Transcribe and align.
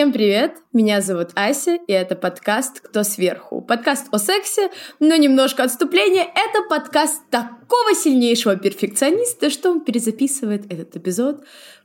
Всем 0.00 0.14
привет! 0.14 0.54
Меня 0.72 1.02
зовут 1.02 1.28
Ася, 1.34 1.74
и 1.86 1.92
это 1.92 2.16
подкаст 2.16 2.80
«Кто 2.80 3.02
сверху?». 3.02 3.60
Подкаст 3.60 4.06
о 4.12 4.18
сексе, 4.18 4.70
но 4.98 5.14
немножко 5.14 5.62
отступление. 5.62 6.22
Это 6.22 6.66
подкаст 6.70 7.20
такого 7.28 7.94
сильнейшего 7.94 8.56
перфекциониста, 8.56 9.50
что 9.50 9.70
он 9.70 9.84
перезаписывает 9.84 10.72
этот 10.72 10.96
эпизод 10.96 11.44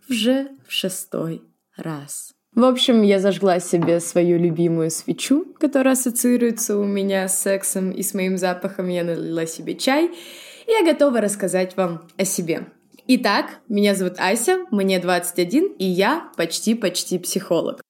уже 0.09 0.47
в 0.65 0.71
шестой 0.71 1.41
раз. 1.75 2.31
В 2.53 2.63
общем, 2.63 3.01
я 3.01 3.19
зажгла 3.19 3.59
себе 3.59 3.99
свою 3.99 4.39
любимую 4.39 4.91
свечу, 4.91 5.53
которая 5.59 5.95
ассоциируется 5.95 6.77
у 6.77 6.85
меня 6.85 7.27
с 7.27 7.41
сексом 7.41 7.91
и 7.91 8.01
с 8.01 8.13
моим 8.13 8.37
запахом. 8.37 8.87
Я 8.87 9.03
налила 9.03 9.45
себе 9.45 9.75
чай, 9.75 10.05
и 10.05 10.71
я 10.71 10.85
готова 10.85 11.19
рассказать 11.19 11.75
вам 11.75 12.07
о 12.15 12.23
себе. 12.23 12.67
Итак, 13.07 13.59
меня 13.67 13.93
зовут 13.93 14.13
Ася, 14.19 14.59
мне 14.71 14.99
21, 14.99 15.73
и 15.79 15.85
я 15.85 16.31
почти-почти 16.37 17.19
психолог. 17.19 17.84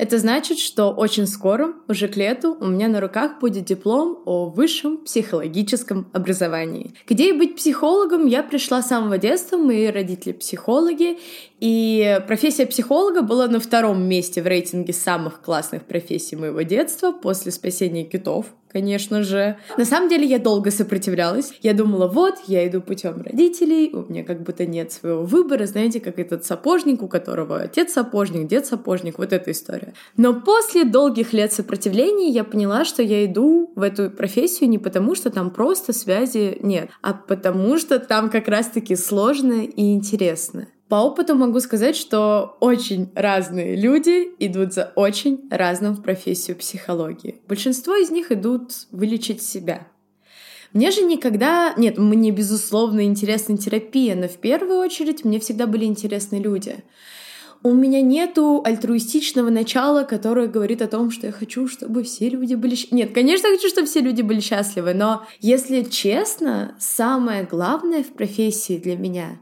Это 0.00 0.16
значит, 0.16 0.58
что 0.58 0.92
очень 0.92 1.26
скоро, 1.26 1.74
уже 1.86 2.08
к 2.08 2.16
лету, 2.16 2.56
у 2.58 2.66
меня 2.68 2.88
на 2.88 3.02
руках 3.02 3.38
будет 3.38 3.66
диплом 3.66 4.22
о 4.24 4.46
высшем 4.46 4.96
психологическом 4.96 6.08
образовании. 6.14 6.94
К 7.06 7.12
идее 7.12 7.34
быть 7.34 7.56
психологом 7.56 8.26
я 8.26 8.42
пришла 8.42 8.80
с 8.80 8.88
самого 8.88 9.18
детства, 9.18 9.58
мои 9.58 9.88
родители 9.88 10.32
психологи, 10.32 11.18
и 11.60 12.18
профессия 12.26 12.64
психолога 12.64 13.20
была 13.20 13.46
на 13.46 13.60
втором 13.60 14.02
месте 14.02 14.40
в 14.40 14.46
рейтинге 14.46 14.94
самых 14.94 15.42
классных 15.42 15.84
профессий 15.84 16.34
моего 16.34 16.62
детства 16.62 17.12
после 17.12 17.52
спасения 17.52 18.04
китов, 18.04 18.46
конечно 18.72 19.22
же. 19.22 19.56
На 19.76 19.84
самом 19.84 20.08
деле 20.08 20.26
я 20.26 20.38
долго 20.38 20.70
сопротивлялась. 20.70 21.52
Я 21.62 21.74
думала, 21.74 22.06
вот, 22.06 22.34
я 22.46 22.66
иду 22.66 22.80
путем 22.80 23.22
родителей, 23.22 23.90
у 23.92 24.10
меня 24.10 24.24
как 24.24 24.42
будто 24.42 24.66
нет 24.66 24.92
своего 24.92 25.24
выбора, 25.24 25.66
знаете, 25.66 26.00
как 26.00 26.18
этот 26.18 26.44
сапожник, 26.44 27.02
у 27.02 27.08
которого 27.08 27.60
отец 27.60 27.92
сапожник, 27.92 28.48
дед 28.48 28.66
сапожник, 28.66 29.18
вот 29.18 29.32
эта 29.32 29.50
история. 29.50 29.94
Но 30.16 30.40
после 30.40 30.84
долгих 30.84 31.32
лет 31.32 31.52
сопротивления 31.52 32.28
я 32.30 32.44
поняла, 32.44 32.84
что 32.84 33.02
я 33.02 33.24
иду 33.24 33.72
в 33.74 33.82
эту 33.82 34.10
профессию 34.10 34.68
не 34.68 34.78
потому, 34.78 35.14
что 35.14 35.30
там 35.30 35.50
просто 35.50 35.92
связи 35.92 36.58
нет, 36.62 36.90
а 37.02 37.14
потому 37.14 37.78
что 37.78 37.98
там 37.98 38.30
как 38.30 38.48
раз-таки 38.48 38.96
сложно 38.96 39.64
и 39.64 39.94
интересно. 39.94 40.68
По 40.90 40.96
опыту 40.96 41.36
могу 41.36 41.60
сказать, 41.60 41.94
что 41.94 42.56
очень 42.58 43.10
разные 43.14 43.76
люди 43.76 44.28
идут 44.40 44.72
за 44.72 44.92
очень 44.96 45.48
разным 45.48 45.94
в 45.94 46.02
профессию 46.02 46.56
психологии. 46.56 47.40
Большинство 47.46 47.94
из 47.94 48.10
них 48.10 48.32
идут 48.32 48.72
вылечить 48.90 49.40
себя. 49.40 49.86
Мне 50.72 50.90
же 50.90 51.02
никогда... 51.02 51.74
Нет, 51.76 51.96
мне, 51.96 52.32
безусловно, 52.32 53.04
интересна 53.04 53.56
терапия, 53.56 54.16
но 54.16 54.26
в 54.26 54.38
первую 54.38 54.80
очередь 54.80 55.24
мне 55.24 55.38
всегда 55.38 55.68
были 55.68 55.84
интересны 55.84 56.36
люди. 56.40 56.82
У 57.62 57.72
меня 57.72 58.02
нету 58.02 58.60
альтруистичного 58.64 59.48
начала, 59.48 60.02
которое 60.02 60.48
говорит 60.48 60.82
о 60.82 60.88
том, 60.88 61.12
что 61.12 61.28
я 61.28 61.32
хочу, 61.32 61.68
чтобы 61.68 62.02
все 62.02 62.28
люди 62.30 62.56
были... 62.56 62.76
Нет, 62.90 63.14
конечно, 63.14 63.46
я 63.46 63.54
хочу, 63.54 63.68
чтобы 63.68 63.86
все 63.86 64.00
люди 64.00 64.22
были 64.22 64.40
счастливы, 64.40 64.94
но, 64.94 65.24
если 65.38 65.82
честно, 65.82 66.74
самое 66.80 67.44
главное 67.44 68.02
в 68.02 68.08
профессии 68.08 68.76
для 68.76 68.96
меня 68.96 69.38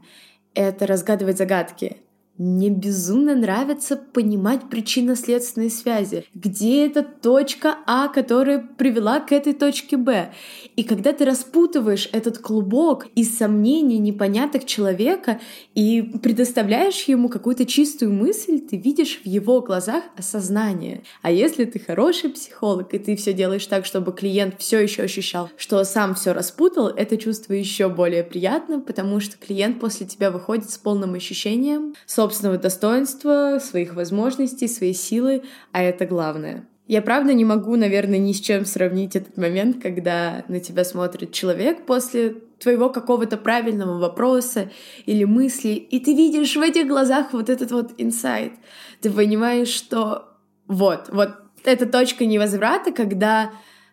это 0.67 0.85
разгадывать 0.87 1.37
загадки. 1.37 1.97
Мне 2.39 2.69
безумно 2.69 3.35
нравится 3.35 3.97
понимать 3.97 4.69
причинно-следственные 4.69 5.69
связи. 5.69 6.23
Где 6.33 6.85
эта 6.85 7.03
точка 7.03 7.79
А, 7.85 8.07
которая 8.07 8.65
привела 8.77 9.19
к 9.19 9.33
этой 9.33 9.51
точке 9.51 9.97
Б? 9.97 10.31
И 10.77 10.83
когда 10.83 11.11
ты 11.11 11.25
распутываешь 11.25 12.07
этот 12.13 12.37
клубок 12.37 13.07
из 13.13 13.37
сомнений 13.37 13.97
непоняток 13.97 14.65
человека 14.65 15.41
и 15.75 16.01
предоставляешь 16.01 17.03
ему 17.09 17.27
какую-то 17.27 17.65
чистую 17.65 18.13
мысль, 18.13 18.61
ты 18.61 18.77
видишь 18.77 19.19
в 19.21 19.27
его 19.27 19.59
глазах 19.59 20.05
осознание. 20.15 21.03
А 21.21 21.33
если 21.33 21.65
ты 21.65 21.77
хороший 21.77 22.29
психолог, 22.29 22.93
и 22.93 22.99
ты 22.99 23.17
все 23.17 23.33
делаешь 23.33 23.67
так, 23.67 23.85
чтобы 23.85 24.13
клиент 24.13 24.55
все 24.59 24.79
еще 24.79 25.03
ощущал, 25.03 25.49
что 25.57 25.83
сам 25.83 26.15
все 26.15 26.31
распутал, 26.31 26.87
это 26.87 27.17
чувство 27.17 27.51
еще 27.51 27.89
более 27.89 28.23
приятно, 28.23 28.79
потому 28.79 29.19
что 29.19 29.35
клиент 29.37 29.81
после 29.81 30.07
тебя 30.07 30.31
выходит 30.31 30.69
с 30.69 30.77
полным 30.77 31.15
ощущением 31.15 31.95
собственного 32.05 32.28
достоинства, 32.57 33.59
своих 33.61 33.95
возможностей, 33.95 34.67
своей 34.67 34.93
силы, 34.93 35.43
а 35.71 35.81
это 35.81 36.05
главное. 36.05 36.67
Я 36.87 37.03
правда 37.03 37.33
не 37.33 37.45
могу, 37.45 37.75
наверное, 37.75 38.17
ни 38.17 38.31
с 38.31 38.39
чем 38.39 38.65
сравнить 38.65 39.15
этот 39.15 39.37
момент, 39.37 39.79
когда 39.79 40.43
на 40.47 40.59
тебя 40.59 40.83
смотрит 40.83 41.31
человек 41.31 41.85
после 41.85 42.37
твоего 42.59 42.89
какого-то 42.89 43.37
правильного 43.37 43.99
вопроса 43.99 44.71
или 45.05 45.23
мысли, 45.23 45.69
и 45.69 45.99
ты 45.99 46.15
видишь 46.15 46.55
в 46.55 46.61
этих 46.61 46.87
глазах 46.87 47.31
вот 47.31 47.49
этот 47.49 47.71
вот 47.71 47.91
инсайт. 47.97 48.53
Ты 49.01 49.11
понимаешь, 49.11 49.67
что 49.67 50.29
вот, 50.67 51.09
вот 51.09 51.29
эта 51.63 51.85
точка 51.85 52.25
невозврата, 52.25 52.91
когда, 52.91 53.51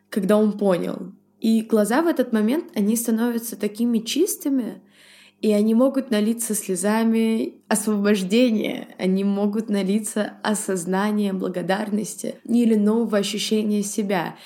когда 0.08 0.38
он 0.38 0.56
понял. 0.56 1.12
И 1.38 1.60
глаза 1.60 2.03
в 2.03 2.06
этот 2.06 2.32
момент, 2.32 2.70
они 2.74 2.97
становятся 2.97 3.56
такими 3.56 3.98
чистыми, 3.98 4.82
и 5.41 5.52
они 5.52 5.74
могут 5.74 6.10
налиться 6.10 6.54
слезами 6.54 7.54
освобождения, 7.69 8.88
они 8.98 9.24
могут 9.24 9.69
налиться 9.69 10.34
осознанием 10.42 11.38
благодарности 11.38 12.36
или 12.44 12.74
нового 12.74 13.19
ощущения 13.19 13.82
себя. 13.82 14.36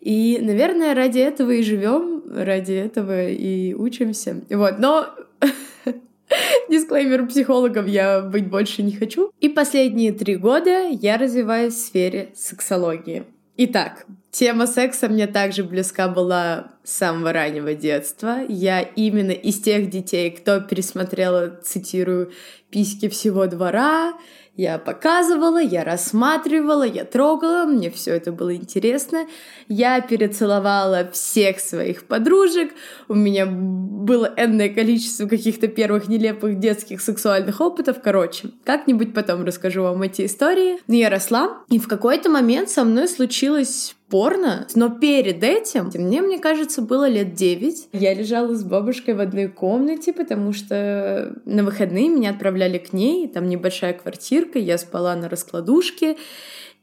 И, 0.00 0.38
наверное, 0.40 0.94
ради 0.94 1.18
этого 1.18 1.50
и 1.50 1.62
живем, 1.62 2.22
ради 2.26 2.72
этого 2.72 3.28
и 3.28 3.74
учимся. 3.74 4.40
Вот, 4.50 4.78
но 4.78 5.06
Дисклеймер 6.70 7.26
психологом 7.26 7.86
я 7.86 8.20
быть 8.22 8.48
больше 8.48 8.82
не 8.82 8.92
хочу. 8.92 9.30
И 9.40 9.48
последние 9.48 10.12
три 10.12 10.36
года 10.36 10.88
я 10.88 11.18
развиваюсь 11.18 11.74
в 11.74 11.78
сфере 11.78 12.30
сексологии. 12.34 13.24
Итак, 13.62 14.06
тема 14.30 14.66
секса 14.66 15.06
мне 15.10 15.26
также 15.26 15.64
близка 15.64 16.08
была 16.08 16.72
с 16.82 16.92
самого 16.92 17.30
раннего 17.34 17.74
детства. 17.74 18.38
Я 18.48 18.80
именно 18.80 19.32
из 19.32 19.60
тех 19.60 19.90
детей, 19.90 20.30
кто 20.30 20.62
пересмотрела, 20.62 21.60
цитирую, 21.62 22.32
«Письки 22.70 23.10
всего 23.10 23.46
двора», 23.48 24.14
я 24.60 24.78
показывала, 24.78 25.58
я 25.58 25.84
рассматривала, 25.84 26.82
я 26.82 27.06
трогала, 27.06 27.64
мне 27.64 27.90
все 27.90 28.14
это 28.14 28.30
было 28.30 28.54
интересно. 28.54 29.26
Я 29.68 30.02
перецеловала 30.02 31.10
всех 31.12 31.60
своих 31.60 32.04
подружек, 32.04 32.72
у 33.08 33.14
меня 33.14 33.46
было 33.46 34.30
энное 34.36 34.68
количество 34.68 35.26
каких-то 35.26 35.66
первых 35.66 36.08
нелепых 36.08 36.58
детских 36.58 37.00
сексуальных 37.00 37.62
опытов. 37.62 38.02
Короче, 38.02 38.50
как-нибудь 38.64 39.14
потом 39.14 39.44
расскажу 39.44 39.82
вам 39.82 40.02
эти 40.02 40.26
истории. 40.26 40.78
Но 40.88 40.94
я 40.94 41.08
росла, 41.08 41.62
и 41.70 41.78
в 41.78 41.88
какой-то 41.88 42.28
момент 42.28 42.68
со 42.68 42.84
мной 42.84 43.08
случилось 43.08 43.96
порно, 44.10 44.66
но 44.74 44.90
перед 44.90 45.42
этим, 45.42 45.90
мне, 45.94 46.20
мне 46.20 46.38
кажется, 46.38 46.82
было 46.82 47.08
лет 47.08 47.34
9. 47.34 47.88
Я 47.92 48.14
лежала 48.14 48.54
с 48.54 48.64
бабушкой 48.64 49.14
в 49.14 49.20
одной 49.20 49.48
комнате, 49.48 50.12
потому 50.12 50.52
что 50.52 51.34
на 51.44 51.62
выходные 51.62 52.08
меня 52.08 52.30
отправляли 52.30 52.78
к 52.78 52.92
ней, 52.92 53.28
там 53.28 53.48
небольшая 53.48 53.94
квартирка, 53.94 54.58
я 54.58 54.76
спала 54.78 55.14
на 55.16 55.28
раскладушке, 55.28 56.16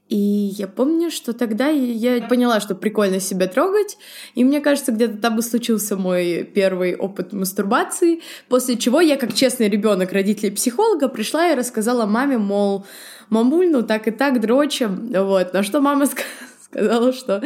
и 0.10 0.16
я 0.16 0.68
помню, 0.68 1.12
что 1.12 1.34
тогда 1.34 1.68
я 1.68 2.22
поняла, 2.28 2.62
что 2.62 2.76
прикольно 2.76 3.20
себя 3.20 3.48
трогать. 3.48 3.98
И 4.36 4.44
мне 4.46 4.62
кажется, 4.62 4.94
где-то 4.94 5.18
там 5.18 5.38
и 5.40 5.42
случился 5.42 5.98
мой 5.98 6.44
первый 6.44 6.96
опыт 6.96 7.34
мастурбации. 7.34 8.22
После 8.48 8.78
чего 8.78 9.02
я, 9.02 9.18
как 9.18 9.34
честный 9.34 9.68
ребенок 9.68 10.14
родителей 10.14 10.52
психолога, 10.52 11.10
пришла 11.10 11.52
и 11.52 11.56
рассказала 11.56 12.06
маме, 12.06 12.38
мол, 12.38 12.86
мамуль, 13.30 13.70
ну 13.70 13.84
так 13.84 14.08
и 14.08 14.12
так 14.12 14.40
дрочим. 14.40 15.12
Вот. 15.12 15.54
На 15.54 15.62
что 15.62 15.82
мама 15.82 16.06
сказала, 16.06 16.30
сказала, 16.70 17.14
что 17.14 17.44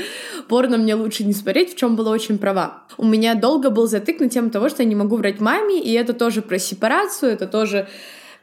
порно 0.48 0.78
мне 0.78 0.96
лучше 0.96 1.24
не 1.24 1.34
смотреть, 1.34 1.74
в 1.74 1.78
чем 1.78 1.96
была 1.96 2.12
очень 2.12 2.38
права. 2.38 2.84
У 2.98 3.06
меня 3.06 3.36
долго 3.36 3.70
был 3.70 3.88
затык 3.88 4.20
на 4.20 4.30
тему 4.30 4.50
того, 4.50 4.70
что 4.70 4.84
я 4.84 4.90
не 4.90 4.96
могу 4.96 5.16
врать 5.18 5.40
маме, 5.40 5.80
и 5.82 5.94
это 5.94 6.14
тоже 6.14 6.42
про 6.42 6.60
сепарацию, 6.60 7.32
это 7.32 7.48
тоже 7.48 7.88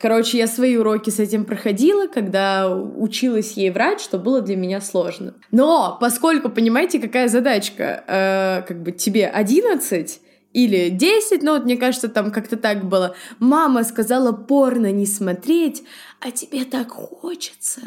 Короче, 0.00 0.38
я 0.38 0.46
свои 0.46 0.76
уроки 0.76 1.10
с 1.10 1.19
этим 1.19 1.44
проходила, 1.44 2.06
когда 2.06 2.72
училась 2.72 3.54
ей 3.54 3.70
врать, 3.70 4.00
что 4.00 4.16
было 4.16 4.40
для 4.40 4.56
меня 4.56 4.80
сложно. 4.80 5.34
Но 5.50 5.98
поскольку, 6.00 6.50
понимаете, 6.50 7.00
какая 7.00 7.26
задачка, 7.26 8.04
э, 8.06 8.62
как 8.69 8.81
бы 8.81 8.92
тебе 8.92 9.26
11, 9.26 10.20
или 10.52 10.88
10, 10.88 11.42
ну 11.42 11.52
вот 11.52 11.64
мне 11.64 11.76
кажется, 11.76 12.08
там 12.08 12.31
как-то 12.31 12.56
так 12.56 12.84
было. 12.88 13.14
Мама 13.38 13.84
сказала 13.84 14.32
порно 14.32 14.90
не 14.92 15.06
смотреть, 15.06 15.82
а 16.20 16.31
тебе 16.31 16.64
так 16.64 16.90
хочется. 16.90 17.81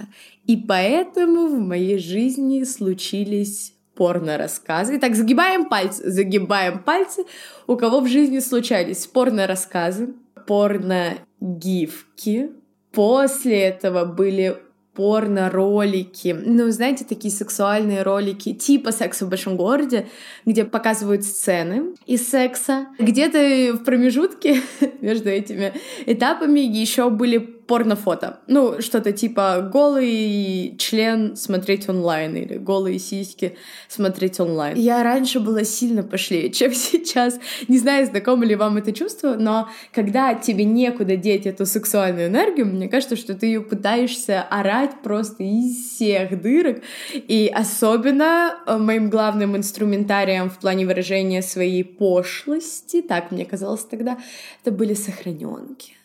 И 0.46 0.58
поэтому 0.58 1.48
в 1.48 1.60
моей 1.60 2.00
жизни 2.00 2.64
случились 2.64 3.74
порно-рассказы. 3.96 4.98
Итак, 4.98 5.16
загибаем 5.16 5.66
пальцы, 5.66 6.10
загибаем 6.10 6.80
пальцы. 6.80 7.26
У 7.68 7.76
кого 7.76 8.00
в 8.00 8.08
жизни 8.08 8.40
случались 8.40 9.06
порно-рассказы, 9.08 10.14
порно-гифки. 10.48 12.52
После 12.92 13.62
этого 13.62 14.06
были 14.06 14.58
порно-ролики, 14.94 16.36
ну, 16.46 16.70
знаете, 16.70 17.06
такие 17.06 17.34
сексуальные 17.34 18.04
ролики 18.04 18.54
типа 18.54 18.92
«Секса 18.92 19.26
в 19.26 19.30
большом 19.30 19.56
городе», 19.56 20.08
где 20.46 20.66
показывают 20.66 21.24
сцены 21.24 21.96
из 22.06 22.28
секса. 22.28 22.88
Где-то 23.00 23.78
в 23.78 23.86
промежутке 23.86 24.62
между 25.02 25.30
этими 25.30 25.74
этапами 26.06 26.60
еще 26.60 27.10
были 27.10 27.38
порнофото. 27.72 28.42
Ну, 28.48 28.82
что-то 28.82 29.14
типа 29.14 29.70
голый 29.72 30.76
член 30.78 31.38
смотреть 31.38 31.88
онлайн 31.88 32.36
или 32.36 32.58
голые 32.58 33.00
сиськи 33.00 33.56
смотреть 33.88 34.42
онлайн. 34.42 34.78
Я 34.78 35.04
раньше 35.04 35.40
была 35.40 35.64
сильно 35.64 36.04
пошлее, 36.04 36.50
чем 36.58 36.74
сейчас. 36.74 37.40
Не 37.70 37.80
знаю, 37.80 38.08
знакомо 38.08 38.44
ли 38.44 38.56
вам 38.56 38.76
это 38.76 38.92
чувство, 38.92 39.36
но 39.40 39.70
когда 39.94 40.34
тебе 40.34 40.66
некуда 40.66 41.16
деть 41.16 41.46
эту 41.46 41.66
сексуальную 41.66 42.28
энергию, 42.28 42.66
мне 42.66 42.90
кажется, 42.90 43.16
что 43.16 43.36
ты 43.36 43.46
ее 43.46 43.62
пытаешься 43.62 44.42
орать 44.42 45.02
просто 45.02 45.42
из 45.44 45.94
всех 45.94 46.42
дырок. 46.42 46.82
И 47.14 47.50
особенно 47.56 48.54
э, 48.68 48.78
моим 48.78 49.10
главным 49.10 49.56
инструментарием 49.56 50.50
в 50.50 50.60
плане 50.60 50.86
выражения 50.86 51.42
своей 51.42 51.86
пошлости, 51.86 53.02
так 53.02 53.32
мне 53.32 53.46
казалось 53.46 53.86
тогда, 53.86 54.18
это 54.62 54.76
были 54.76 54.94
сохраненки. 54.94 56.01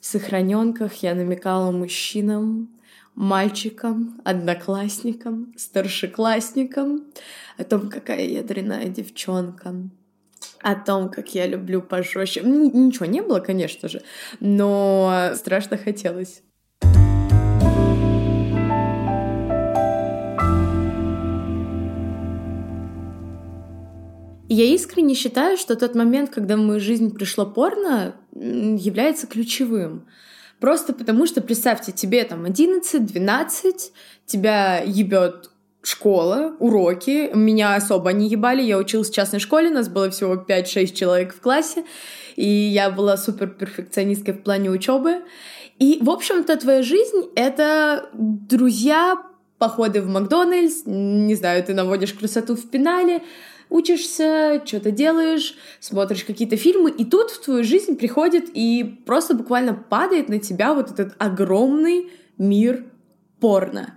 Сохраненках 0.00 0.94
я 1.02 1.14
намекала 1.14 1.70
мужчинам, 1.70 2.70
мальчикам, 3.14 4.20
одноклассникам, 4.24 5.52
старшеклассникам 5.56 7.04
о 7.58 7.64
том, 7.64 7.90
какая 7.90 8.24
я 8.26 8.42
дрянная 8.42 8.86
девчонка, 8.86 9.74
о 10.60 10.74
том, 10.74 11.10
как 11.10 11.34
я 11.34 11.46
люблю 11.46 11.82
пожестче. 11.82 12.40
Ничего 12.40 13.04
не 13.04 13.20
было, 13.20 13.40
конечно 13.40 13.88
же, 13.88 14.02
но 14.40 15.32
страшно 15.34 15.76
хотелось. 15.76 16.42
я 24.52 24.64
искренне 24.64 25.14
считаю, 25.14 25.56
что 25.56 25.76
тот 25.76 25.94
момент, 25.94 26.30
когда 26.30 26.56
в 26.56 26.58
мою 26.58 26.80
жизнь 26.80 27.14
пришло 27.14 27.46
порно, 27.46 28.16
является 28.34 29.26
ключевым. 29.26 30.06
Просто 30.60 30.92
потому 30.92 31.26
что, 31.26 31.40
представьте, 31.40 31.92
тебе 31.92 32.22
там 32.24 32.44
11-12, 32.44 33.92
тебя 34.26 34.82
ебет 34.84 35.50
школа, 35.82 36.54
уроки. 36.58 37.30
Меня 37.34 37.74
особо 37.74 38.12
не 38.12 38.28
ебали. 38.28 38.62
Я 38.62 38.78
училась 38.78 39.10
в 39.10 39.14
частной 39.14 39.40
школе, 39.40 39.70
нас 39.70 39.88
было 39.88 40.10
всего 40.10 40.34
5-6 40.34 40.94
человек 40.94 41.34
в 41.34 41.40
классе, 41.40 41.84
и 42.36 42.46
я 42.46 42.90
была 42.90 43.16
супер 43.16 43.48
перфекционисткой 43.48 44.34
в 44.34 44.42
плане 44.42 44.70
учебы. 44.70 45.22
И, 45.78 45.98
в 46.02 46.10
общем-то, 46.10 46.56
твоя 46.58 46.82
жизнь— 46.82 47.30
это 47.34 48.10
друзья, 48.12 49.16
походы 49.58 50.02
в 50.02 50.08
Макдональдс, 50.08 50.82
не 50.84 51.34
знаю, 51.34 51.64
ты 51.64 51.74
наводишь 51.74 52.12
красоту 52.12 52.54
в 52.56 52.68
пенале, 52.68 53.22
учишься, 53.70 54.60
что-то 54.64 54.90
делаешь, 54.90 55.54
смотришь 55.80 56.24
какие-то 56.24 56.56
фильмы, 56.56 56.90
и 56.90 57.04
тут 57.04 57.30
в 57.30 57.42
твою 57.42 57.64
жизнь 57.64 57.96
приходит 57.96 58.50
и 58.52 59.00
просто 59.06 59.34
буквально 59.34 59.74
падает 59.74 60.28
на 60.28 60.38
тебя 60.38 60.74
вот 60.74 60.90
этот 60.90 61.14
огромный 61.18 62.10
мир 62.36 62.84
порно. 63.40 63.94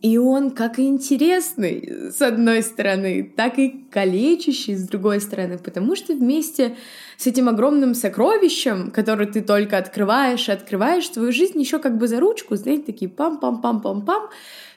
И 0.00 0.16
он 0.16 0.52
как 0.52 0.78
интересный, 0.78 2.10
с 2.10 2.22
одной 2.22 2.62
стороны, 2.62 3.22
так 3.36 3.58
и 3.58 3.84
калечащий, 3.90 4.74
с 4.74 4.88
другой 4.88 5.20
стороны, 5.20 5.58
потому 5.58 5.94
что 5.94 6.14
вместе 6.14 6.76
с 7.18 7.26
этим 7.26 7.50
огромным 7.50 7.94
сокровищем, 7.94 8.90
которое 8.92 9.26
ты 9.26 9.42
только 9.42 9.76
открываешь 9.76 10.48
и 10.48 10.52
открываешь, 10.52 11.06
твою 11.08 11.32
жизнь 11.32 11.60
еще 11.60 11.78
как 11.78 11.98
бы 11.98 12.08
за 12.08 12.18
ручку, 12.18 12.56
знаете, 12.56 12.84
такие 12.84 13.10
пам-пам-пам-пам-пам, 13.10 14.30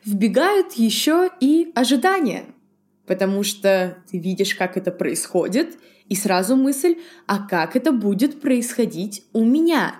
вбегают 0.03 0.73
еще 0.73 1.29
и 1.39 1.71
ожидания 1.73 2.43
потому 3.05 3.44
что 3.44 3.97
ты 4.09 4.17
видишь, 4.17 4.55
как 4.55 4.77
это 4.77 4.91
происходит, 4.91 5.77
и 6.09 6.15
сразу 6.15 6.55
мысль, 6.55 6.97
а 7.27 7.47
как 7.47 7.75
это 7.75 7.91
будет 7.91 8.41
происходить 8.41 9.23
у 9.33 9.44
меня? 9.44 9.95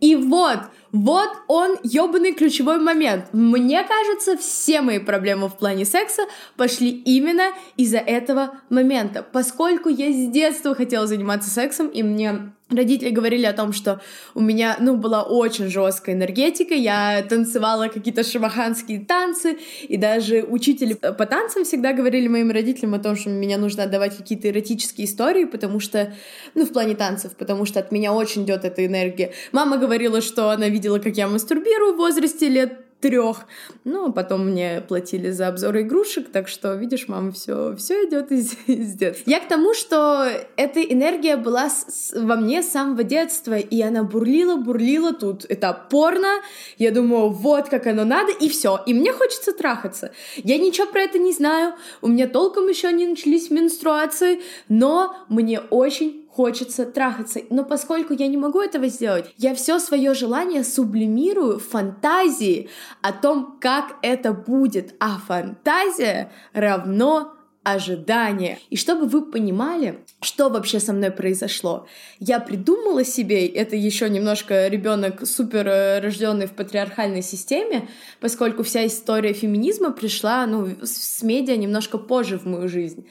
И 0.00 0.16
вот, 0.16 0.58
вот 0.90 1.30
он, 1.46 1.76
ёбаный 1.84 2.32
ключевой 2.32 2.78
момент. 2.78 3.26
Мне 3.32 3.84
кажется, 3.84 4.36
все 4.36 4.80
мои 4.80 4.98
проблемы 4.98 5.48
в 5.48 5.56
плане 5.56 5.84
секса 5.84 6.22
пошли 6.56 6.90
именно 6.90 7.52
из-за 7.76 7.98
этого 7.98 8.54
момента. 8.68 9.22
Поскольку 9.22 9.88
я 9.88 10.10
с 10.10 10.30
детства 10.32 10.74
хотела 10.74 11.06
заниматься 11.06 11.50
сексом, 11.50 11.86
и 11.86 12.02
мне 12.02 12.52
Родители 12.72 13.10
говорили 13.10 13.44
о 13.44 13.52
том, 13.52 13.72
что 13.72 14.00
у 14.34 14.40
меня, 14.40 14.76
ну, 14.80 14.96
была 14.96 15.22
очень 15.22 15.68
жесткая 15.68 16.14
энергетика, 16.14 16.74
я 16.74 17.22
танцевала 17.28 17.88
какие-то 17.88 18.24
шамаханские 18.24 19.00
танцы, 19.00 19.58
и 19.82 19.96
даже 19.96 20.42
учители 20.42 20.94
по 20.94 21.26
танцам 21.26 21.64
всегда 21.64 21.92
говорили 21.92 22.28
моим 22.28 22.50
родителям 22.50 22.94
о 22.94 22.98
том, 22.98 23.16
что 23.16 23.30
меня 23.30 23.58
нужно 23.58 23.84
отдавать 23.84 24.16
какие-то 24.16 24.48
эротические 24.48 25.06
истории, 25.06 25.44
потому 25.44 25.80
что, 25.80 26.14
ну, 26.54 26.64
в 26.64 26.72
плане 26.72 26.94
танцев, 26.94 27.36
потому 27.36 27.66
что 27.66 27.80
от 27.80 27.92
меня 27.92 28.12
очень 28.12 28.44
идет 28.44 28.64
эта 28.64 28.84
энергия. 28.86 29.32
Мама 29.52 29.76
говорила, 29.76 30.20
что 30.20 30.50
она 30.50 30.68
видела, 30.68 30.98
как 30.98 31.16
я 31.16 31.28
мастурбирую 31.28 31.94
в 31.94 31.98
возрасте 31.98 32.48
лет 32.48 32.81
трех. 33.02 33.46
Ну, 33.84 34.06
а 34.06 34.12
потом 34.12 34.48
мне 34.48 34.82
платили 34.86 35.30
за 35.30 35.48
обзор 35.48 35.80
игрушек, 35.80 36.30
так 36.30 36.48
что, 36.48 36.74
видишь, 36.74 37.08
мама, 37.08 37.32
все, 37.32 37.74
все 37.76 38.06
идет 38.06 38.30
из, 38.32 38.56
из 38.66 38.94
детства. 38.94 39.28
Я 39.28 39.40
к 39.40 39.48
тому, 39.48 39.74
что 39.74 40.26
эта 40.56 40.80
энергия 40.80 41.36
была 41.36 41.68
с, 41.68 41.84
с, 41.88 42.18
во 42.18 42.36
мне 42.36 42.62
с 42.62 42.70
самого 42.70 43.02
детства, 43.02 43.58
и 43.58 43.82
она 43.82 44.04
бурлила, 44.04 44.56
бурлила 44.56 45.12
тут. 45.12 45.44
Это 45.48 45.72
порно. 45.90 46.40
Я 46.78 46.92
думаю, 46.92 47.30
вот 47.30 47.68
как 47.68 47.86
оно 47.86 48.04
надо, 48.04 48.32
и 48.32 48.48
все. 48.48 48.80
И 48.86 48.94
мне 48.94 49.12
хочется 49.12 49.52
трахаться. 49.52 50.12
Я 50.36 50.58
ничего 50.58 50.86
про 50.86 51.02
это 51.02 51.18
не 51.18 51.32
знаю. 51.32 51.74
У 52.00 52.08
меня 52.08 52.28
толком 52.28 52.68
еще 52.68 52.92
не 52.92 53.08
начались 53.08 53.50
менструации, 53.50 54.40
но 54.68 55.16
мне 55.28 55.60
очень 55.70 56.21
хочется 56.32 56.86
трахаться. 56.86 57.40
Но 57.50 57.64
поскольку 57.64 58.14
я 58.14 58.26
не 58.26 58.38
могу 58.38 58.60
этого 58.60 58.88
сделать, 58.88 59.32
я 59.36 59.54
все 59.54 59.78
свое 59.78 60.14
желание 60.14 60.64
сублимирую 60.64 61.58
в 61.58 61.68
фантазии 61.68 62.70
о 63.02 63.12
том, 63.12 63.58
как 63.60 63.96
это 64.02 64.32
будет. 64.32 64.94
А 64.98 65.18
фантазия 65.18 66.32
равно 66.54 67.34
ожидание. 67.64 68.58
И 68.70 68.76
чтобы 68.76 69.06
вы 69.06 69.30
понимали, 69.30 70.00
что 70.20 70.48
вообще 70.48 70.80
со 70.80 70.92
мной 70.92 71.10
произошло, 71.12 71.86
я 72.18 72.40
придумала 72.40 73.04
себе, 73.04 73.46
это 73.46 73.76
еще 73.76 74.08
немножко 74.08 74.66
ребенок 74.66 75.24
супер 75.26 75.68
э, 75.68 76.00
рожденный 76.00 76.46
в 76.46 76.52
патриархальной 76.52 77.22
системе, 77.22 77.88
поскольку 78.20 78.64
вся 78.64 78.84
история 78.86 79.32
феминизма 79.32 79.92
пришла 79.92 80.44
ну, 80.46 80.76
с 80.82 81.22
медиа 81.22 81.56
немножко 81.56 81.98
позже 81.98 82.38
в 82.38 82.46
мою 82.46 82.68
жизнь. 82.68 83.06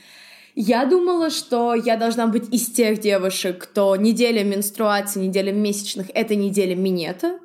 Я 0.64 0.86
думала, 0.86 1.32
что 1.32 1.74
я 1.74 1.98
должна 1.98 2.28
быть 2.28 2.54
из 2.54 2.68
тех 2.68 3.00
девушек, 3.00 3.58
кто 3.64 3.96
неделя 3.96 4.44
менструации, 4.44 5.20
неделя 5.20 5.52
месячных— 5.52 6.12
это 6.14 6.36
неделя 6.36 6.76
минета. 6.76 7.40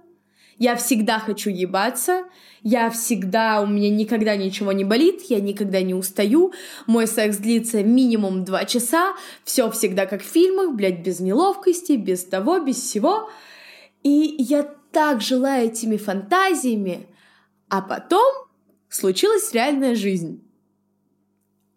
Я 0.58 0.76
всегда 0.76 1.18
хочу 1.18 1.48
ебаться, 1.48 2.24
я 2.60 2.90
всегда, 2.90 3.62
у 3.62 3.66
меня 3.66 3.88
никогда 3.88 4.36
ничего 4.36 4.70
не 4.72 4.84
болит, 4.84 5.22
я 5.30 5.40
никогда 5.40 5.80
не 5.80 5.94
устаю, 5.94 6.52
мой 6.86 7.06
секс 7.06 7.38
длится 7.38 7.82
минимум 7.82 8.44
два 8.44 8.66
часа, 8.66 9.14
все 9.44 9.70
всегда 9.70 10.04
как 10.04 10.20
в 10.20 10.26
фильмах, 10.26 10.74
блядь, 10.74 11.00
без 11.00 11.18
неловкости, 11.18 11.92
без 11.92 12.22
того, 12.22 12.60
без 12.60 12.76
всего. 12.76 13.30
И 14.02 14.36
я 14.38 14.62
так 14.92 15.22
жила 15.22 15.60
этими 15.60 15.96
фантазиями, 15.96 17.06
а 17.70 17.80
потом 17.80 18.30
случилась 18.90 19.54
реальная 19.54 19.94
жизнь. 19.94 20.45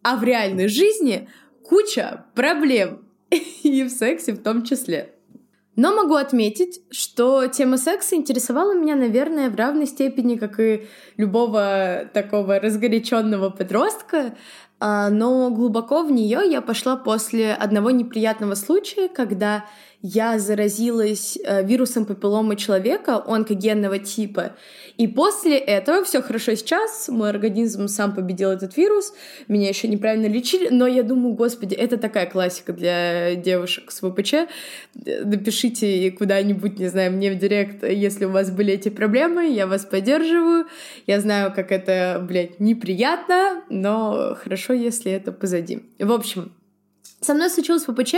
А 0.01 0.15
в 0.15 0.23
реальной 0.23 0.67
жизни 0.67 1.29
куча 1.63 2.25
проблем. 2.35 3.05
И 3.63 3.83
в 3.83 3.89
сексе 3.89 4.33
в 4.33 4.41
том 4.41 4.63
числе. 4.63 5.13
Но 5.75 5.95
могу 5.95 6.15
отметить, 6.15 6.81
что 6.91 7.47
тема 7.47 7.77
секса 7.77 8.15
интересовала 8.15 8.73
меня, 8.73 8.95
наверное, 8.95 9.49
в 9.49 9.55
равной 9.55 9.87
степени, 9.87 10.35
как 10.35 10.59
и 10.59 10.87
любого 11.15 12.09
такого 12.13 12.59
разгоряченного 12.59 13.49
подростка. 13.49 14.35
А, 14.81 15.09
но 15.09 15.49
глубоко 15.51 16.03
в 16.03 16.11
нее 16.11 16.41
я 16.49 16.61
пошла 16.61 16.97
после 16.97 17.53
одного 17.53 17.91
неприятного 17.91 18.55
случая, 18.55 19.07
когда 19.07 19.65
я 20.01 20.39
заразилась 20.39 21.37
э, 21.43 21.65
вирусом 21.65 22.05
папилломы 22.05 22.55
человека 22.55 23.21
онкогенного 23.25 23.99
типа. 23.99 24.55
И 24.97 25.07
после 25.07 25.57
этого 25.57 26.05
все 26.05 26.21
хорошо 26.21 26.55
сейчас, 26.55 27.09
мой 27.09 27.29
организм 27.29 27.87
сам 27.87 28.15
победил 28.15 28.49
этот 28.49 28.77
вирус, 28.77 29.13
меня 29.49 29.67
еще 29.67 29.87
неправильно 29.89 30.27
лечили, 30.27 30.69
но 30.69 30.87
я 30.87 31.03
думаю, 31.03 31.35
господи, 31.35 31.75
это 31.75 31.97
такая 31.97 32.27
классика 32.27 32.71
для 32.71 33.35
девушек 33.35 33.91
с 33.91 33.99
ВПЧ. 33.99 34.49
Напишите 34.95 36.11
куда-нибудь, 36.11 36.79
не 36.79 36.87
знаю, 36.87 37.11
мне 37.11 37.31
в 37.31 37.37
директ, 37.37 37.83
если 37.83 38.25
у 38.25 38.31
вас 38.31 38.51
были 38.51 38.73
эти 38.73 38.89
проблемы, 38.89 39.49
я 39.49 39.67
вас 39.67 39.83
поддерживаю. 39.83 40.67
Я 41.07 41.19
знаю, 41.19 41.53
как 41.53 41.71
это, 41.73 42.25
блядь, 42.25 42.59
неприятно, 42.59 43.63
но 43.69 44.37
хорошо, 44.41 44.73
если 44.73 45.11
это 45.11 45.33
позади. 45.33 45.83
В 45.99 46.11
общем, 46.11 46.53
со 47.21 47.33
мной 47.33 47.49
случилось 47.49 47.83
ВПЧ, 47.83 48.15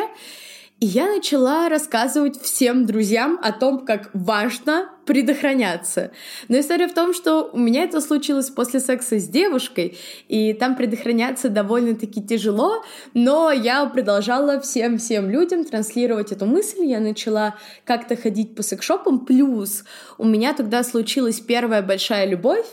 И 0.81 0.87
я 0.87 1.05
начала 1.05 1.69
рассказывать 1.69 2.41
всем 2.41 2.87
друзьям 2.87 3.39
о 3.43 3.51
том, 3.51 3.85
как 3.85 4.09
важно 4.15 4.89
предохраняться. 5.05 6.09
Но 6.47 6.59
история 6.59 6.87
в 6.87 6.93
том, 6.95 7.13
что 7.13 7.51
у 7.53 7.59
меня 7.59 7.83
это 7.83 8.01
случилось 8.01 8.49
после 8.49 8.79
секса 8.79 9.19
с 9.19 9.27
девушкой, 9.27 9.99
и 10.27 10.53
там 10.53 10.75
предохраняться 10.75 11.49
довольно-таки 11.49 12.23
тяжело, 12.23 12.83
но 13.13 13.51
я 13.51 13.85
продолжала 13.85 14.59
всем-всем 14.59 15.29
людям 15.29 15.65
транслировать 15.65 16.31
эту 16.31 16.47
мысль, 16.47 16.83
я 16.85 16.99
начала 16.99 17.57
как-то 17.85 18.15
ходить 18.15 18.55
по 18.55 18.63
секшопам, 18.63 19.23
плюс 19.23 19.83
у 20.17 20.25
меня 20.25 20.55
тогда 20.55 20.83
случилась 20.83 21.41
первая 21.41 21.83
большая 21.83 22.25
любовь, 22.25 22.65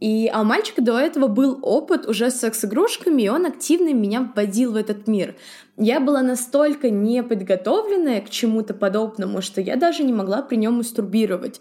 и, 0.00 0.30
а 0.32 0.40
у 0.40 0.44
мальчика 0.44 0.80
до 0.80 0.98
этого 0.98 1.26
был 1.26 1.58
опыт 1.62 2.06
уже 2.06 2.30
с 2.30 2.40
секс-игрушками, 2.40 3.22
и 3.22 3.28
он 3.28 3.44
активно 3.44 3.92
меня 3.92 4.32
вводил 4.34 4.72
в 4.72 4.76
этот 4.76 5.06
мир. 5.06 5.36
Я 5.76 6.00
была 6.00 6.22
настолько 6.22 6.88
неподготовленная 6.90 8.22
к 8.22 8.30
чему-то 8.30 8.72
подобному, 8.72 9.42
что 9.42 9.60
я 9.60 9.76
даже 9.76 10.02
не 10.02 10.12
могла 10.12 10.40
при 10.40 10.56
нем 10.56 10.74
мастурбировать. 10.74 11.60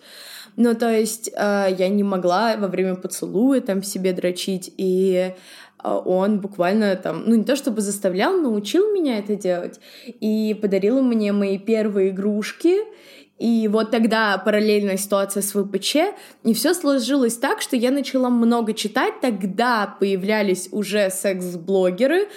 Ну, 0.56 0.74
то 0.74 0.90
есть 0.90 1.30
э, 1.36 1.68
я 1.78 1.90
не 1.90 2.04
могла 2.04 2.56
во 2.58 2.68
время 2.68 2.96
поцелуя 2.96 3.60
там 3.60 3.84
себе 3.84 4.14
дрочить, 4.14 4.74
и 4.78 5.34
э, 5.84 5.90
он 6.06 6.40
буквально 6.40 6.96
там, 6.96 7.24
ну 7.26 7.36
не 7.36 7.44
то 7.44 7.58
чтобы 7.58 7.82
заставлял, 7.82 8.40
научил 8.40 8.92
меня 8.94 9.20
это 9.20 9.36
делать 9.36 9.80
и 10.06 10.58
подарил 10.62 11.02
мне 11.02 11.32
мои 11.34 11.58
первые 11.58 12.10
игрушки, 12.10 12.78
и 13.40 13.70
вот 13.70 13.90
тогда 13.90 14.38
параллельная 14.38 14.98
ситуация 14.98 15.42
с 15.42 15.54
ВПЧ, 15.54 15.96
и 16.44 16.54
все 16.54 16.74
сложилось 16.74 17.38
так, 17.38 17.62
что 17.62 17.78
я 17.78 17.90
начала 17.90 18.30
много 18.30 18.74
читать, 18.74 19.22
тогда 19.22 19.96
появлялись 20.00 20.68
уже 20.72 21.10
секс-блогеры, 21.10 22.28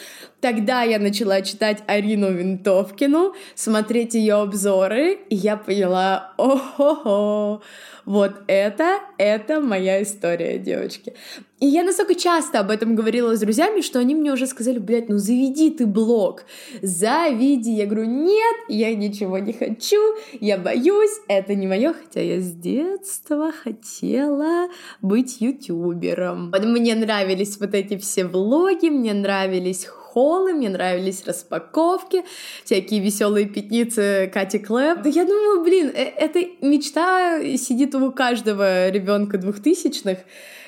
тогда 0.43 0.83
я 0.83 0.99
начала 0.99 1.41
читать 1.41 1.79
Арину 1.87 2.31
Винтовкину, 2.33 3.33
смотреть 3.55 4.15
ее 4.15 4.35
обзоры, 4.35 5.19
и 5.31 5.37
я 5.37 5.57
поняла, 5.57 6.35
о-хо-хо, 6.37 7.63
вот 8.05 8.33
это, 8.49 8.99
это 9.19 9.61
моя 9.61 10.03
история, 10.03 10.59
девочки. 10.59 11.15
И 11.61 11.67
я 11.67 11.85
настолько 11.85 12.17
часто 12.17 12.59
об 12.59 12.73
этом 12.73 12.97
говорила 12.97 13.37
с 13.37 13.41
друзьями, 13.41 13.83
что 13.83 14.01
они 14.01 14.17
мне 14.17 14.33
уже 14.33 14.49
сказали, 14.49 14.81
блядь, 14.81 15.09
ну 15.09 15.19
заведи 15.19 15.71
ты 15.71 15.87
блог, 15.87 16.45
заведи. 16.83 17.71
Я 17.71 17.87
говорю, 17.87 18.07
нет, 18.07 18.57
я 18.67 18.93
ничего 18.97 19.39
не 19.39 19.53
хочу, 19.53 20.01
я 20.41 20.59
боюсь, 20.59 21.21
это 21.29 21.55
не 21.55 21.69
мое, 21.69 21.93
хотя 21.93 22.21
я 22.21 22.41
с 22.41 22.51
детства 22.51 23.53
хотела 23.53 24.67
быть 25.01 25.41
ютубером. 25.41 26.53
Мне 26.61 26.97
нравились 26.97 27.61
вот 27.61 27.75
эти 27.75 27.97
все 27.97 28.25
влоги, 28.25 28.89
мне 28.89 29.15
нравились 29.15 29.87
холлы, 30.13 30.53
мне 30.53 30.69
нравились 30.69 31.25
распаковки, 31.27 32.25
всякие 32.65 33.01
веселые 33.01 33.47
пятницы 33.47 34.31
Кати 34.33 34.59
Клэп. 34.59 35.03
Да 35.03 35.09
я 35.09 35.25
думаю, 35.25 35.63
блин, 35.63 35.91
э, 35.95 36.03
эта 36.03 36.41
мечта 36.61 37.41
сидит 37.57 37.95
у 37.95 38.13
каждого 38.13 38.91
ребенка 38.91 39.39
двухтысячных, 39.39 40.19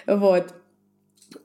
вот. 0.07 0.55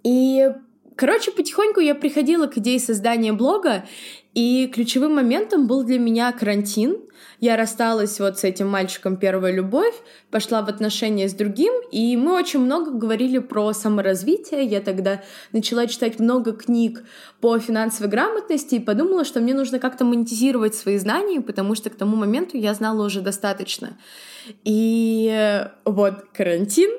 И 0.03 0.49
Короче, 0.95 1.31
потихоньку 1.31 1.79
я 1.79 1.95
приходила 1.95 2.47
к 2.47 2.57
идее 2.57 2.77
создания 2.77 3.31
блога, 3.31 3.85
и 4.33 4.67
ключевым 4.67 5.15
моментом 5.15 5.65
был 5.65 5.85
для 5.85 5.97
меня 5.97 6.29
карантин. 6.33 6.97
Я 7.39 7.57
рассталась 7.57 8.19
вот 8.19 8.39
с 8.39 8.43
этим 8.43 8.67
мальчиком 8.67 9.17
первая 9.17 9.53
любовь, 9.53 9.95
пошла 10.29 10.61
в 10.61 10.69
отношения 10.69 11.29
с 11.29 11.33
другим, 11.33 11.73
и 11.91 12.17
мы 12.17 12.33
очень 12.35 12.59
много 12.59 12.91
говорили 12.91 13.39
про 13.39 13.73
саморазвитие. 13.73 14.63
Я 14.63 14.81
тогда 14.81 15.21
начала 15.51 15.87
читать 15.87 16.19
много 16.19 16.53
книг 16.53 17.03
по 17.41 17.57
финансовой 17.59 18.09
грамотности 18.09 18.75
и 18.75 18.79
подумала, 18.79 19.23
что 19.23 19.39
мне 19.39 19.53
нужно 19.53 19.79
как-то 19.79 20.05
монетизировать 20.05 20.75
свои 20.75 20.97
знания, 20.97 21.41
потому 21.41 21.75
что 21.75 21.89
к 21.89 21.95
тому 21.95 22.15
моменту 22.15 22.57
я 22.57 22.73
знала 22.73 23.05
уже 23.05 23.21
достаточно. 23.21 23.97
И 24.63 25.65
вот 25.85 26.25
карантин, 26.33 26.89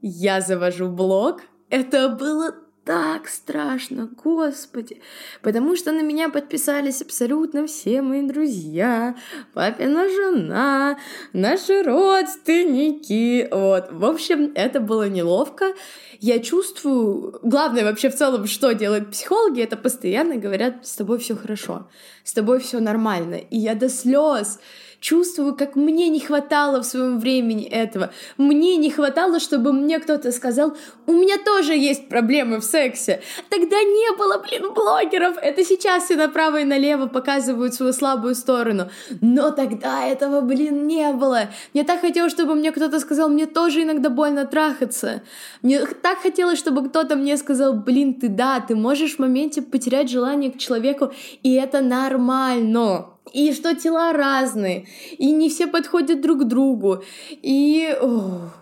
я 0.00 0.40
завожу 0.40 0.88
блог, 0.88 1.40
это 1.70 2.08
было 2.08 2.54
так 2.84 3.28
страшно, 3.28 4.10
господи, 4.24 5.00
потому 5.40 5.76
что 5.76 5.92
на 5.92 6.02
меня 6.02 6.28
подписались 6.28 7.00
абсолютно 7.00 7.66
все 7.66 8.02
мои 8.02 8.22
друзья, 8.22 9.14
папина 9.54 10.08
жена, 10.08 10.98
наши 11.32 11.82
родственники, 11.82 13.48
вот. 13.50 13.92
В 13.92 14.04
общем, 14.04 14.52
это 14.54 14.80
было 14.80 15.08
неловко. 15.08 15.74
Я 16.18 16.40
чувствую, 16.40 17.38
главное 17.42 17.84
вообще 17.84 18.10
в 18.10 18.16
целом, 18.16 18.46
что 18.46 18.72
делают 18.72 19.10
психологи, 19.10 19.62
это 19.62 19.76
постоянно 19.76 20.36
говорят, 20.36 20.86
с 20.86 20.96
тобой 20.96 21.18
все 21.18 21.36
хорошо, 21.36 21.88
с 22.24 22.32
тобой 22.32 22.58
все 22.58 22.80
нормально. 22.80 23.34
И 23.34 23.58
я 23.58 23.74
до 23.74 23.88
слез 23.88 24.58
чувствую, 25.02 25.54
как 25.54 25.76
мне 25.76 26.08
не 26.08 26.20
хватало 26.20 26.80
в 26.80 26.86
своем 26.86 27.18
времени 27.18 27.64
этого. 27.64 28.12
Мне 28.38 28.76
не 28.76 28.88
хватало, 28.88 29.40
чтобы 29.40 29.72
мне 29.72 29.98
кто-то 29.98 30.30
сказал, 30.32 30.76
у 31.06 31.12
меня 31.12 31.38
тоже 31.44 31.74
есть 31.74 32.08
проблемы 32.08 32.60
в 32.60 32.64
сексе. 32.64 33.20
Тогда 33.50 33.76
не 33.82 34.16
было, 34.16 34.38
блин, 34.38 34.72
блогеров. 34.72 35.36
Это 35.42 35.64
сейчас 35.64 36.10
и 36.10 36.14
направо, 36.14 36.60
и 36.60 36.64
налево 36.64 37.08
показывают 37.08 37.74
свою 37.74 37.92
слабую 37.92 38.36
сторону. 38.36 38.90
Но 39.20 39.50
тогда 39.50 40.06
этого, 40.06 40.40
блин, 40.40 40.86
не 40.86 41.12
было. 41.12 41.48
Мне 41.74 41.82
так 41.82 42.00
хотелось, 42.00 42.32
чтобы 42.32 42.54
мне 42.54 42.70
кто-то 42.70 43.00
сказал, 43.00 43.28
мне 43.28 43.46
тоже 43.46 43.82
иногда 43.82 44.08
больно 44.08 44.46
трахаться. 44.46 45.22
Мне 45.62 45.84
так 45.84 46.18
хотелось, 46.18 46.60
чтобы 46.60 46.88
кто-то 46.88 47.16
мне 47.16 47.36
сказал, 47.36 47.74
блин, 47.74 48.14
ты 48.14 48.28
да, 48.28 48.60
ты 48.60 48.76
можешь 48.76 49.16
в 49.16 49.18
моменте 49.18 49.62
потерять 49.62 50.08
желание 50.08 50.52
к 50.52 50.58
человеку, 50.58 51.12
и 51.42 51.54
это 51.54 51.80
нормально 51.80 53.11
и 53.32 53.52
что 53.52 53.74
тела 53.74 54.12
разные, 54.12 54.86
и 55.16 55.30
не 55.30 55.48
все 55.48 55.66
подходят 55.66 56.20
друг 56.20 56.40
к 56.40 56.44
другу, 56.44 57.02
и... 57.30 57.96
Ох. 58.00 58.52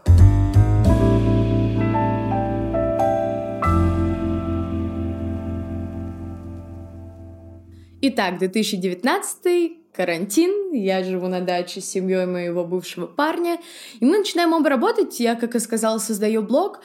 Итак, 8.03 8.39
2019 8.39 9.93
карантин, 9.93 10.73
я 10.73 11.05
живу 11.05 11.29
на 11.29 11.41
даче 11.41 11.83
с 11.83 11.85
семьей 11.85 12.25
моего 12.25 12.65
бывшего 12.65 13.07
парня, 13.07 13.59
и 13.99 14.05
мы 14.05 14.19
начинаем 14.19 14.55
оба 14.55 14.71
работать, 14.71 15.21
я, 15.21 15.35
как 15.35 15.55
и 15.55 15.59
сказала, 15.59 15.99
создаю 15.99 16.43
блог, 16.43 16.81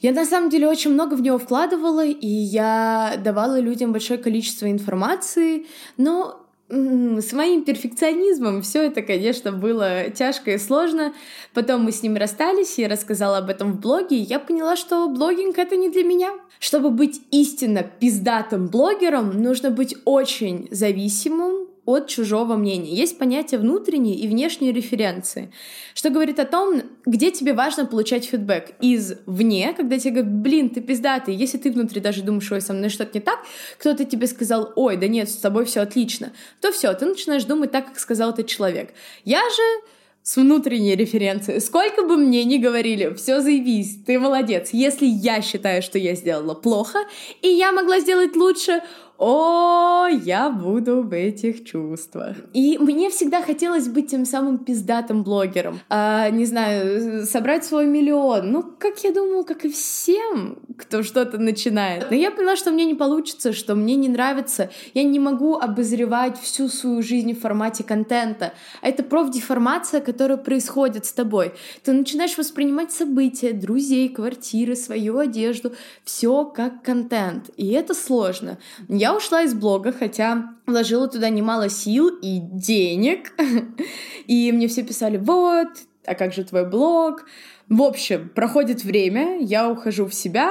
я 0.00 0.12
на 0.12 0.24
самом 0.24 0.50
деле 0.50 0.68
очень 0.68 0.92
много 0.92 1.14
в 1.14 1.22
него 1.22 1.38
вкладывала, 1.38 2.04
и 2.04 2.26
я 2.26 3.14
давала 3.22 3.60
людям 3.60 3.92
большое 3.92 4.18
количество 4.18 4.70
информации, 4.70 5.66
но 5.96 6.43
с 6.68 7.32
моим 7.32 7.64
перфекционизмом 7.64 8.62
все 8.62 8.84
это, 8.86 9.02
конечно, 9.02 9.52
было 9.52 10.10
тяжко 10.10 10.52
и 10.52 10.58
сложно. 10.58 11.12
Потом 11.52 11.82
мы 11.82 11.92
с 11.92 12.02
ним 12.02 12.16
расстались, 12.16 12.78
я 12.78 12.88
рассказала 12.88 13.38
об 13.38 13.50
этом 13.50 13.72
в 13.72 13.80
блоге, 13.80 14.16
и 14.16 14.22
я 14.22 14.38
поняла, 14.38 14.76
что 14.76 15.08
блогинг— 15.08 15.58
это 15.58 15.76
не 15.76 15.90
для 15.90 16.04
меня. 16.04 16.32
Чтобы 16.58 16.90
быть 16.90 17.20
истинно 17.30 17.82
пиздатым 17.82 18.68
блогером, 18.68 19.42
нужно 19.42 19.70
быть 19.70 19.94
очень 20.04 20.68
зависимым 20.70 21.68
от 21.86 22.08
чужого 22.08 22.56
мнения. 22.56 22.94
Есть 22.94 23.18
понятие 23.18 23.60
внутренней 23.60 24.16
и 24.16 24.28
внешней 24.28 24.72
референции, 24.72 25.52
что 25.94 26.10
говорит 26.10 26.38
о 26.38 26.44
том, 26.44 26.82
где 27.06 27.30
тебе 27.30 27.52
важно 27.52 27.86
получать 27.86 28.24
фидбэк. 28.24 28.72
Из 28.80 29.14
вне, 29.26 29.74
когда 29.76 29.98
тебе 29.98 30.22
говорят, 30.22 30.32
блин, 30.32 30.70
ты 30.70 30.80
пиздатый, 30.80 31.34
если 31.34 31.58
ты 31.58 31.70
внутри 31.70 32.00
даже 32.00 32.22
думаешь, 32.22 32.50
ой, 32.50 32.60
со 32.60 32.72
мной 32.72 32.88
что-то 32.88 33.18
не 33.18 33.20
так, 33.20 33.40
кто-то 33.78 34.04
тебе 34.04 34.26
сказал, 34.26 34.72
ой, 34.76 34.96
да 34.96 35.08
нет, 35.08 35.28
с 35.28 35.36
тобой 35.36 35.64
все 35.64 35.80
отлично, 35.80 36.32
то 36.60 36.72
все, 36.72 36.92
ты 36.94 37.06
начинаешь 37.06 37.44
думать 37.44 37.70
так, 37.70 37.86
как 37.86 37.98
сказал 37.98 38.30
этот 38.30 38.46
человек. 38.46 38.94
Я 39.24 39.40
же 39.40 39.84
с 40.24 40.36
внутренней 40.36 40.96
референцией. 40.96 41.60
Сколько 41.60 42.02
бы 42.02 42.16
мне 42.16 42.44
ни 42.44 42.56
говорили, 42.56 43.12
все 43.12 43.42
заебись, 43.42 43.98
ты 44.06 44.18
молодец. 44.18 44.70
Если 44.72 45.04
я 45.04 45.42
считаю, 45.42 45.82
что 45.82 45.98
я 45.98 46.14
сделала 46.14 46.54
плохо, 46.54 47.00
и 47.42 47.48
я 47.48 47.72
могла 47.72 48.00
сделать 48.00 48.34
лучше, 48.34 48.80
о, 49.16 50.06
я 50.08 50.50
буду 50.50 51.02
в 51.02 51.12
этих 51.12 51.64
чувствах. 51.64 52.36
И 52.52 52.78
мне 52.78 53.10
всегда 53.10 53.42
хотелось 53.42 53.86
быть 53.86 54.10
тем 54.10 54.24
самым 54.24 54.58
пиздатым 54.58 55.22
блогером. 55.22 55.78
А, 55.88 56.30
не 56.30 56.44
знаю, 56.46 57.24
собрать 57.24 57.64
свой 57.64 57.86
миллион. 57.86 58.50
Ну, 58.50 58.62
как 58.78 59.04
я 59.04 59.12
думаю, 59.12 59.44
как 59.44 59.64
и 59.64 59.68
всем, 59.68 60.58
кто 60.76 61.02
что-то 61.02 61.38
начинает. 61.38 62.10
Но 62.10 62.16
я 62.16 62.30
поняла, 62.30 62.56
что 62.56 62.72
мне 62.72 62.84
не 62.84 62.94
получится, 62.94 63.52
что 63.52 63.76
мне 63.76 63.94
не 63.94 64.08
нравится. 64.08 64.70
Я 64.94 65.04
не 65.04 65.20
могу 65.20 65.56
обозревать 65.56 66.40
всю 66.40 66.68
свою 66.68 67.00
жизнь 67.02 67.34
в 67.34 67.40
формате 67.40 67.84
контента. 67.84 68.52
Это 68.82 69.04
профдеформация, 69.04 70.00
которая 70.00 70.38
происходит 70.38 71.06
с 71.06 71.12
тобой. 71.12 71.52
Ты 71.84 71.92
начинаешь 71.92 72.36
воспринимать 72.36 72.90
события, 72.90 73.52
друзей, 73.52 74.08
квартиры, 74.08 74.74
свою 74.74 75.18
одежду, 75.18 75.72
все 76.04 76.44
как 76.44 76.82
контент. 76.82 77.50
И 77.56 77.70
это 77.70 77.94
сложно. 77.94 78.58
Я 78.88 79.03
я 79.04 79.14
ушла 79.14 79.42
из 79.42 79.52
блога, 79.52 79.92
хотя 79.92 80.54
вложила 80.66 81.06
туда 81.08 81.28
немало 81.28 81.68
сил 81.68 82.08
и 82.08 82.38
денег. 82.40 83.34
И 84.26 84.50
мне 84.50 84.66
все 84.66 84.82
писали, 84.82 85.18
вот, 85.18 85.68
а 86.06 86.14
как 86.14 86.32
же 86.32 86.42
твой 86.42 86.66
блог? 86.66 87.26
В 87.68 87.82
общем, 87.82 88.30
проходит 88.34 88.82
время, 88.82 89.40
я 89.40 89.70
ухожу 89.70 90.06
в 90.06 90.14
себя, 90.14 90.50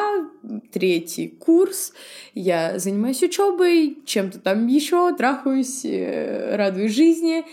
третий 0.72 1.30
курс, 1.30 1.94
я 2.36 2.78
занимаюсь 2.78 3.24
учебой, 3.24 3.98
чем-то 4.06 4.40
там 4.40 4.68
еще, 4.68 5.16
трахаюсь, 5.16 5.84
э, 5.84 6.56
радуюсь 6.56 6.92
жизни. 6.92 7.46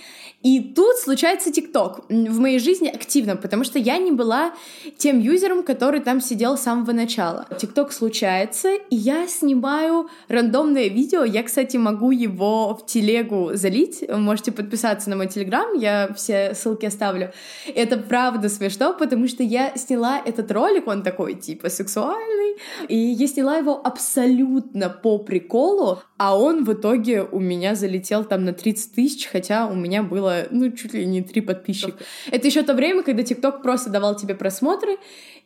И 0.42 0.60
тут 0.60 0.96
случается 0.96 1.52
ТикТок 1.52 2.06
в 2.08 2.40
моей 2.40 2.58
жизни 2.58 2.88
активно, 2.88 3.36
потому 3.36 3.62
что 3.62 3.78
я 3.78 3.98
не 3.98 4.10
была 4.10 4.54
тем 4.96 5.20
юзером, 5.20 5.62
который 5.62 6.00
там 6.00 6.20
сидел 6.20 6.56
с 6.56 6.62
самого 6.62 6.92
начала. 6.92 7.46
ТикТок 7.58 7.92
случается, 7.92 8.70
и 8.74 8.96
я 8.96 9.26
снимаю 9.26 10.08
рандомное 10.28 10.88
видео. 10.88 11.24
Я, 11.24 11.42
кстати, 11.42 11.76
могу 11.76 12.10
его 12.10 12.74
в 12.74 12.86
телегу 12.86 13.50
залить. 13.52 14.02
Можете 14.08 14.52
подписаться 14.52 15.10
на 15.10 15.16
мой 15.16 15.28
телеграм, 15.28 15.74
я 15.74 16.10
все 16.14 16.54
ссылки 16.54 16.86
оставлю. 16.86 17.32
Это 17.74 17.98
правда 17.98 18.48
смешно, 18.48 18.94
потому 18.94 19.28
что 19.28 19.42
я 19.42 19.76
сняла 19.76 20.22
этот 20.24 20.50
ролик, 20.52 20.86
он 20.86 21.02
такой 21.02 21.34
типа 21.34 21.68
сексуальный, 21.68 22.56
и 22.88 22.96
я 22.96 23.26
сняла 23.26 23.56
его 23.56 23.78
абсолютно 23.84 24.88
по 24.88 25.18
приколу, 25.18 26.00
а 26.16 26.38
он 26.38 26.64
в 26.64 26.72
итоге 26.72 27.22
у 27.22 27.40
меня 27.40 27.74
залетел 27.74 28.24
там 28.24 28.44
на 28.44 28.52
30 28.52 28.94
тысяч, 28.94 29.26
хотя 29.26 29.66
у 29.66 29.74
меня 29.74 30.02
было, 30.02 30.29
ну, 30.50 30.70
чуть 30.72 30.94
ли 30.94 31.06
не 31.06 31.22
три 31.22 31.40
подписчика. 31.40 31.98
Это 32.30 32.46
еще 32.46 32.62
то 32.62 32.74
время, 32.74 33.02
когда 33.02 33.22
ТикТок 33.22 33.62
просто 33.62 33.90
давал 33.90 34.16
тебе 34.16 34.34
просмотры, 34.34 34.98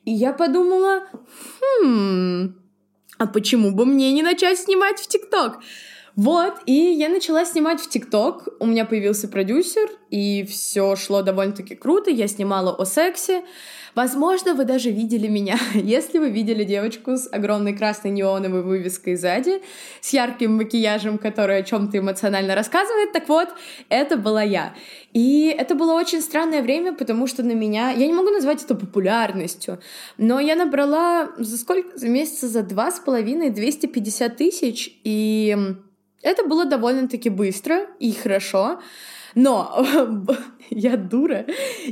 и 0.04 0.12
я 0.12 0.32
подумала, 0.32 1.04
хм, 1.60 2.54
а 3.18 3.26
почему 3.26 3.72
бы 3.72 3.86
мне 3.86 4.12
не 4.12 4.22
начать 4.22 4.58
снимать 4.58 5.00
в 5.00 5.08
ТикТок? 5.08 5.60
Вот, 6.16 6.54
и 6.66 6.72
я 6.72 7.08
начала 7.08 7.44
снимать 7.44 7.80
в 7.80 7.88
ТикТок, 7.88 8.48
у 8.60 8.66
меня 8.66 8.84
появился 8.84 9.26
продюсер, 9.26 9.88
и 10.10 10.44
все 10.44 10.94
шло 10.94 11.22
довольно-таки 11.22 11.74
круто, 11.74 12.10
я 12.10 12.28
снимала 12.28 12.72
о 12.72 12.84
сексе, 12.84 13.42
Возможно, 13.94 14.54
вы 14.54 14.64
даже 14.64 14.90
видели 14.90 15.28
меня, 15.28 15.56
если 15.74 16.18
вы 16.18 16.30
видели 16.30 16.64
девочку 16.64 17.16
с 17.16 17.28
огромной 17.30 17.76
красной 17.76 18.10
неоновой 18.10 18.62
вывеской 18.62 19.14
сзади, 19.14 19.62
с 20.00 20.12
ярким 20.12 20.56
макияжем, 20.56 21.16
который 21.16 21.58
о 21.58 21.62
чем-то 21.62 21.98
эмоционально 21.98 22.54
рассказывает. 22.54 23.12
Так 23.12 23.28
вот, 23.28 23.50
это 23.88 24.16
была 24.16 24.42
я. 24.42 24.74
И 25.12 25.54
это 25.56 25.76
было 25.76 25.92
очень 25.92 26.20
странное 26.20 26.62
время, 26.62 26.92
потому 26.92 27.26
что 27.26 27.44
на 27.44 27.52
меня... 27.52 27.90
Я 27.90 28.06
не 28.06 28.12
могу 28.12 28.30
назвать 28.30 28.64
это 28.64 28.74
популярностью, 28.74 29.78
но 30.18 30.40
я 30.40 30.56
набрала 30.56 31.30
за 31.38 31.56
сколько? 31.56 31.96
За 31.96 32.08
месяца 32.08 32.48
за 32.48 32.62
два 32.62 32.90
с 32.90 32.98
половиной 32.98 33.50
250 33.50 34.36
тысяч, 34.36 34.98
и 35.04 35.56
это 36.24 36.44
было 36.44 36.64
довольно-таки 36.64 37.28
быстро 37.28 37.86
и 38.00 38.12
хорошо. 38.12 38.80
Но 39.34 39.86
я 40.70 40.96
дура, 40.96 41.46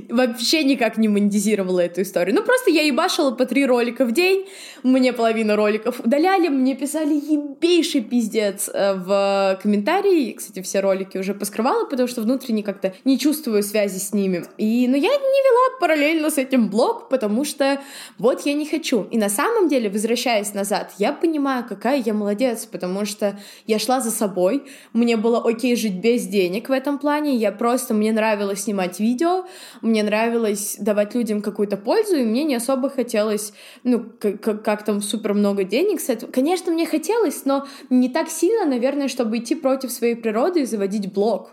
вообще 0.08 0.64
никак 0.64 0.98
не 0.98 1.08
монетизировала 1.08 1.80
эту 1.80 2.02
историю. 2.02 2.34
Ну, 2.34 2.42
просто 2.42 2.70
я 2.70 2.82
ебашила 2.82 3.30
по 3.30 3.46
три 3.46 3.66
ролика 3.66 4.04
в 4.04 4.12
день, 4.12 4.46
мне 4.82 5.12
половину 5.12 5.56
роликов 5.56 6.00
удаляли, 6.00 6.48
мне 6.48 6.74
писали 6.74 7.14
ебейший 7.14 8.00
пиздец 8.00 8.68
э, 8.72 8.94
в 8.94 9.58
комментарии. 9.62 10.32
Кстати, 10.32 10.62
все 10.62 10.80
ролики 10.80 11.18
уже 11.18 11.34
поскрывала, 11.34 11.86
потому 11.86 12.08
что 12.08 12.22
внутренне 12.22 12.62
как-то 12.62 12.94
не 13.04 13.18
чувствую 13.18 13.62
связи 13.62 13.98
с 13.98 14.12
ними. 14.12 14.44
И, 14.58 14.88
но 14.88 14.96
я 14.96 15.02
не 15.02 15.08
вела 15.08 15.78
параллельно 15.80 16.30
с 16.30 16.38
этим 16.38 16.68
блог, 16.68 17.08
потому 17.08 17.44
что 17.44 17.80
вот 18.18 18.44
я 18.46 18.54
не 18.54 18.66
хочу. 18.66 19.06
И 19.10 19.18
на 19.18 19.28
самом 19.28 19.68
деле, 19.68 19.88
возвращаясь 19.88 20.54
назад, 20.54 20.92
я 20.98 21.12
понимаю, 21.12 21.64
какая 21.68 22.02
я 22.04 22.14
молодец, 22.14 22.66
потому 22.66 23.04
что 23.04 23.38
я 23.66 23.78
шла 23.78 24.00
за 24.00 24.10
собой, 24.10 24.64
мне 24.92 25.16
было 25.16 25.42
окей 25.48 25.76
жить 25.76 25.94
без 25.94 26.26
денег 26.26 26.68
в 26.68 26.72
этом 26.72 26.98
плане, 26.98 27.36
я 27.36 27.52
просто, 27.52 27.94
мне 27.94 28.12
нравилось 28.12 28.61
снимать 28.62 29.00
видео, 29.00 29.44
мне 29.80 30.02
нравилось 30.02 30.76
давать 30.78 31.14
людям 31.14 31.42
какую-то 31.42 31.76
пользу, 31.76 32.16
и 32.16 32.24
мне 32.24 32.44
не 32.44 32.54
особо 32.54 32.88
хотелось, 32.90 33.52
ну, 33.84 34.04
как, 34.18 34.62
как 34.62 34.84
там 34.84 35.02
супер 35.02 35.34
много 35.34 35.64
денег 35.64 36.00
с 36.00 36.08
этого. 36.08 36.30
Конечно, 36.30 36.72
мне 36.72 36.86
хотелось, 36.86 37.44
но 37.44 37.66
не 37.90 38.08
так 38.08 38.28
сильно, 38.28 38.64
наверное, 38.64 39.08
чтобы 39.08 39.38
идти 39.38 39.54
против 39.54 39.92
своей 39.92 40.14
природы 40.14 40.62
и 40.62 40.66
заводить 40.66 41.12
блог. 41.12 41.50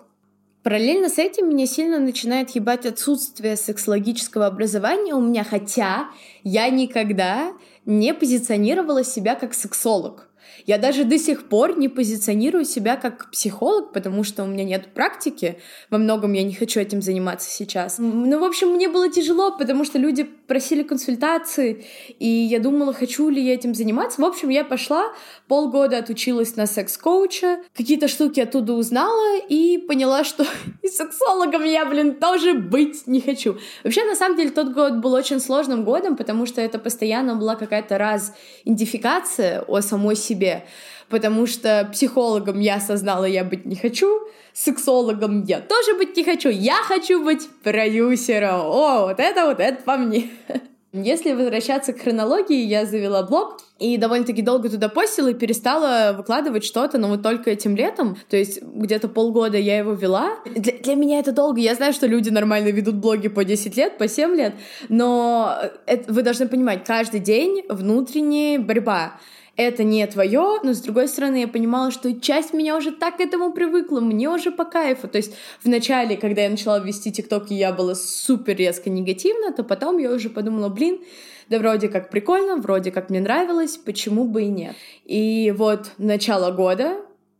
Параллельно 0.64 1.10
с 1.10 1.18
этим 1.18 1.50
меня 1.50 1.66
сильно 1.66 2.00
начинает 2.00 2.50
ебать 2.52 2.86
отсутствие 2.86 3.56
сексологического 3.56 4.46
образования 4.46 5.16
у 5.16 5.22
меня, 5.22 5.44
хотя 5.44 6.10
я 6.44 6.70
никогда 6.70 7.54
не 7.86 8.14
позиционировала 8.14 9.04
себя 9.04 9.36
как 9.36 9.54
сексолог. 9.54 10.29
Я 10.66 10.78
даже 10.78 11.04
до 11.04 11.18
сих 11.18 11.50
пор 11.50 11.78
не 11.78 11.90
позиционирую 11.90 12.66
себя 12.66 12.96
как 12.96 13.32
психолог, 13.32 13.94
потому 13.94 14.24
что 14.24 14.44
у 14.44 14.48
меня 14.48 14.64
нет 14.64 14.94
практики. 14.94 15.60
Во 15.90 15.98
многом 15.98 16.34
я 16.34 16.44
не 16.44 16.54
хочу 16.54 16.80
этим 16.80 17.02
заниматься 17.02 17.50
сейчас. 17.50 17.98
Ну, 18.00 18.40
в 18.40 18.44
общем, 18.44 18.70
мне 18.70 18.88
было 18.88 19.10
тяжело, 19.10 19.58
потому 19.58 19.86
что 19.86 19.98
люди 19.98 20.30
просили 20.50 20.84
консультации, 20.84 21.86
и 22.18 22.28
я 22.28 22.60
думала, 22.60 22.92
хочу 22.92 23.30
ли 23.30 23.42
я 23.42 23.54
этим 23.54 23.74
заниматься. 23.74 24.20
В 24.22 24.26
общем, 24.26 24.50
я 24.50 24.66
пошла, 24.66 25.14
полгода 25.48 26.00
отучилась 26.00 26.56
на 26.58 26.66
секс-коуча, 26.66 27.60
какие-то 27.78 28.10
штуки 28.10 28.42
оттуда 28.42 28.74
узнала 28.74 29.38
и 29.38 29.78
поняла, 29.78 30.26
что 30.26 30.46
и 30.82 30.88
сексологом 30.88 31.64
я, 31.64 31.86
блин, 31.86 32.16
тоже 32.16 32.56
быть 32.56 33.08
не 33.08 33.22
хочу. 33.22 33.58
Вообще, 33.84 34.04
на 34.04 34.16
самом 34.16 34.36
деле, 34.38 34.50
тот 34.50 34.74
год 34.74 34.96
был 34.96 35.14
очень 35.14 35.40
сложным 35.40 35.86
годом, 35.86 36.18
потому 36.18 36.46
что 36.46 36.60
это 36.60 36.80
постоянно 36.80 37.36
была 37.36 37.56
какая-то 37.56 37.98
раз 37.98 38.34
идентификация 38.66 39.62
о 39.62 39.82
самой 39.82 40.16
себе, 40.16 40.66
потому 41.10 41.48
что 41.48 41.90
психологом 41.92 42.60
я 42.60 42.76
осознала, 42.76 43.26
я 43.26 43.44
быть 43.44 43.66
не 43.66 43.76
хочу, 43.76 44.22
сексологом 44.54 45.44
я 45.44 45.60
тоже 45.60 45.96
быть 45.98 46.16
не 46.16 46.24
хочу, 46.24 46.50
я 46.50 46.76
хочу 46.84 47.24
быть 47.24 47.48
продюсером. 47.64 48.62
О, 48.62 49.08
вот 49.08 49.20
это 49.20 49.46
вот, 49.46 49.60
это 49.60 49.82
по 49.84 49.98
мне. 49.98 50.30
Если 50.92 51.34
возвращаться 51.34 51.94
к 51.94 52.02
хронологии, 52.02 52.66
я 52.66 52.84
завела 52.86 53.22
блог 53.22 53.60
и 53.78 53.96
довольно-таки 53.98 54.42
долго 54.42 54.70
туда 54.70 54.90
постила 54.90 55.28
и 55.28 55.36
перестала 55.36 56.14
выкладывать 56.18 56.66
что-то, 56.66 56.98
но 56.98 57.10
вот 57.10 57.22
только 57.22 57.52
этим 57.52 57.76
летом, 57.76 58.18
то 58.28 58.36
есть 58.36 58.62
где-то 58.64 59.08
полгода 59.08 59.58
я 59.58 59.78
его 59.78 59.94
вела. 59.94 60.38
Для, 60.46 60.74
для 60.74 60.96
меня 60.96 61.20
это 61.20 61.32
долго. 61.32 61.60
Я 61.60 61.76
знаю, 61.76 61.94
что 61.94 62.08
люди 62.08 62.30
нормально 62.30 62.70
ведут 62.70 62.96
блоги 62.96 63.28
по 63.28 63.46
10 63.46 63.78
лет, 63.78 64.00
по 64.00 64.08
7 64.08 64.36
лет, 64.36 64.56
но 64.90 65.56
это, 65.86 66.12
вы 66.12 66.24
должны 66.24 66.48
понимать, 66.48 66.84
каждый 66.86 67.20
день 67.20 67.64
внутренняя 67.70 68.58
борьба 68.58 69.20
это 69.60 69.84
не 69.84 70.08
твое, 70.08 70.60
но 70.64 70.74
с 70.74 70.80
другой 70.80 71.10
стороны 71.10 71.42
я 71.42 71.48
понимала, 71.50 71.92
что 71.92 72.18
часть 72.18 72.54
меня 72.54 72.78
уже 72.78 72.94
так 72.94 73.18
к 73.18 73.20
этому 73.20 73.52
привыкла, 73.52 74.00
мне 74.00 74.30
уже 74.30 74.52
по 74.52 74.64
кайфу. 74.64 75.10
То 75.10 75.18
есть 75.18 75.34
в 75.62 75.68
начале, 75.68 76.16
когда 76.16 76.44
я 76.44 76.50
начала 76.50 76.80
вести 76.80 77.12
ТикТок, 77.12 77.52
я 77.52 77.74
была 77.74 77.94
супер 77.94 78.56
резко 78.56 78.90
негативна, 78.90 79.52
то 79.52 79.66
потом 79.66 79.98
я 79.98 80.12
уже 80.12 80.30
подумала, 80.30 80.70
блин, 80.70 81.02
да 81.50 81.60
вроде 81.60 81.90
как 81.90 82.10
прикольно, 82.10 82.56
вроде 82.56 82.92
как 82.92 83.10
мне 83.10 83.20
нравилось, 83.20 83.76
почему 83.76 84.24
бы 84.24 84.44
и 84.44 84.48
нет. 84.48 84.78
И 85.04 85.54
вот 85.58 85.92
начало 85.98 86.52
года, 86.52 86.96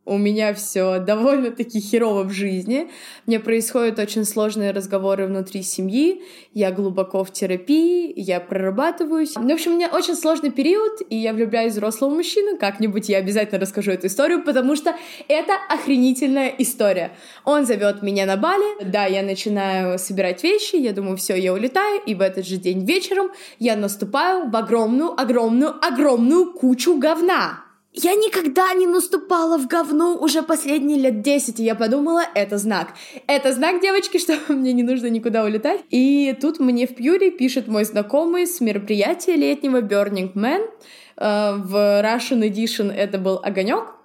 у 0.10 0.18
меня 0.18 0.56
все 0.56 1.00
довольно-таки 1.00 1.80
херово 1.80 2.24
в 2.24 2.32
жизни. 2.32 2.90
Мне 3.28 3.40
происходят 3.40 4.00
очень 4.00 4.26
сложные 4.26 4.72
разговоры 4.72 5.28
внутри 5.28 5.62
семьи, 5.62 6.24
я 6.54 6.72
глубоко 6.72 7.24
в 7.24 7.32
терапии, 7.32 8.12
я 8.16 8.40
прорабатываюсь. 8.40 9.36
Ну, 9.36 9.50
в 9.50 9.54
общем, 9.54 9.74
у 9.74 9.76
меня 9.76 9.90
очень 9.90 10.16
сложный 10.16 10.50
период, 10.50 11.02
и 11.10 11.16
я 11.16 11.32
влюбляюсь 11.32 11.74
в 11.74 11.76
взрослого 11.76 12.16
мужчину. 12.16 12.58
Как-нибудь 12.58 13.08
я 13.08 13.20
обязательно 13.20 13.60
расскажу 13.60 13.92
эту 13.92 14.08
историю, 14.08 14.44
потому 14.44 14.76
что 14.76 14.96
это 15.28 15.54
охренительная 15.70 16.54
история. 16.58 17.12
Он 17.46 17.68
зовет 17.68 18.02
меня 18.02 18.26
на 18.26 18.36
Бали, 18.36 18.84
да, 18.84 19.06
я 19.06 19.22
начинаю 19.22 20.00
собирать 20.00 20.44
вещи, 20.44 20.76
я 20.76 20.92
думаю, 20.92 21.18
все, 21.18 21.36
я 21.36 21.54
улетаю, 21.54 22.02
и 22.04 22.16
в 22.16 22.22
этот 22.22 22.48
же 22.48 22.58
день 22.58 22.84
вечером 22.84 23.30
я 23.60 23.76
наступаю 23.76 24.50
в 24.50 24.56
огромную, 24.56 25.20
огромную, 25.20 25.76
огромную 25.86 26.52
кучу 26.54 26.98
говна. 26.98 27.69
Я 27.94 28.14
никогда 28.14 28.72
не 28.74 28.86
наступала 28.86 29.58
в 29.58 29.68
говно 29.68 30.16
уже 30.16 30.44
последние 30.44 31.00
лет 31.00 31.22
10, 31.22 31.60
и 31.60 31.64
я 31.64 31.74
подумала, 31.74 32.24
это 32.36 32.58
знак. 32.58 32.94
Это 33.26 33.52
знак, 33.52 33.82
девочки, 33.82 34.18
что 34.20 34.38
мне 34.50 34.74
не 34.74 34.84
нужно 34.84 35.08
никуда 35.08 35.44
улетать. 35.44 35.82
И 35.90 36.38
тут 36.40 36.60
мне 36.60 36.86
в 36.86 36.96
Пьюре 36.96 37.32
пишет 37.32 37.68
мой 37.68 37.84
знакомый 37.86 38.46
с 38.46 38.62
мероприятия 38.62 39.36
летнего 39.36 39.82
Burning 39.82 40.34
Man. 40.34 40.70
Э, 41.18 41.56
в 41.56 41.76
Russian 42.04 42.48
Edition 42.48 42.92
это 42.92 43.18
был 43.18 43.40
огонек. 43.44 43.99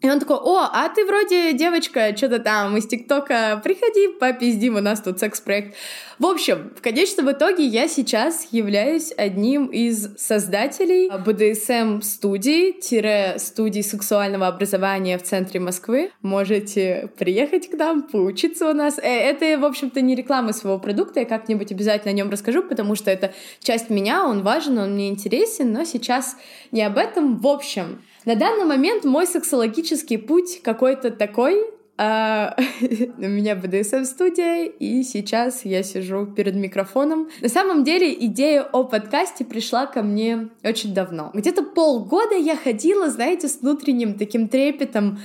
И 0.00 0.08
он 0.08 0.18
такой, 0.18 0.36
о, 0.36 0.70
а 0.72 0.88
ты 0.88 1.04
вроде 1.04 1.52
девочка, 1.52 2.16
что-то 2.16 2.38
там 2.38 2.74
из 2.76 2.86
ТикТока, 2.86 3.60
приходи, 3.62 4.08
попиздим, 4.08 4.76
у 4.76 4.80
нас 4.80 5.02
тут 5.02 5.20
секс-проект. 5.20 5.76
В 6.18 6.24
общем, 6.24 6.72
в 6.74 6.80
конечном 6.80 7.32
итоге 7.32 7.66
я 7.66 7.86
сейчас 7.86 8.48
являюсь 8.50 9.12
одним 9.14 9.66
из 9.66 10.16
создателей 10.16 11.10
BDSM-студии, 11.10 13.38
студии 13.38 13.82
сексуального 13.82 14.46
образования 14.46 15.18
в 15.18 15.22
центре 15.22 15.60
Москвы. 15.60 16.12
Можете 16.22 17.10
приехать 17.18 17.70
к 17.70 17.74
нам, 17.74 18.02
поучиться 18.02 18.70
у 18.70 18.72
нас. 18.72 18.98
Э, 18.98 19.02
это, 19.02 19.58
в 19.58 19.66
общем-то, 19.66 20.00
не 20.00 20.14
реклама 20.14 20.54
своего 20.54 20.78
продукта, 20.78 21.20
я 21.20 21.26
как-нибудь 21.26 21.72
обязательно 21.72 22.12
о 22.12 22.14
нем 22.14 22.30
расскажу, 22.30 22.62
потому 22.62 22.94
что 22.94 23.10
это 23.10 23.34
часть 23.62 23.90
меня, 23.90 24.24
он 24.24 24.42
важен, 24.42 24.78
он 24.78 24.94
мне 24.94 25.10
интересен, 25.10 25.72
но 25.72 25.84
сейчас 25.84 26.36
не 26.70 26.82
об 26.82 26.96
этом. 26.96 27.38
В 27.38 27.46
общем, 27.46 28.00
на 28.24 28.34
данный 28.34 28.64
момент 28.64 29.04
мой 29.04 29.26
сексологический 29.26 30.18
путь 30.18 30.60
какой-то 30.62 31.10
такой, 31.10 31.64
А, 32.02 32.56
у 33.18 33.28
меня 33.28 33.54
БДСМ-студия, 33.56 34.64
и 34.64 35.02
сейчас 35.02 35.66
я 35.66 35.82
сижу 35.82 36.24
перед 36.24 36.54
микрофоном. 36.54 37.28
На 37.42 37.48
самом 37.48 37.84
деле 37.84 38.14
идея 38.24 38.62
о 38.62 38.84
подкасте 38.84 39.44
пришла 39.44 39.84
ко 39.84 40.02
мне 40.02 40.48
очень 40.64 40.94
давно. 40.94 41.30
Где-то 41.34 41.62
полгода 41.62 42.36
я 42.36 42.56
ходила, 42.56 43.10
знаете, 43.10 43.48
с 43.48 43.60
внутренним 43.60 44.14
таким 44.14 44.48
трепетом, 44.48 45.18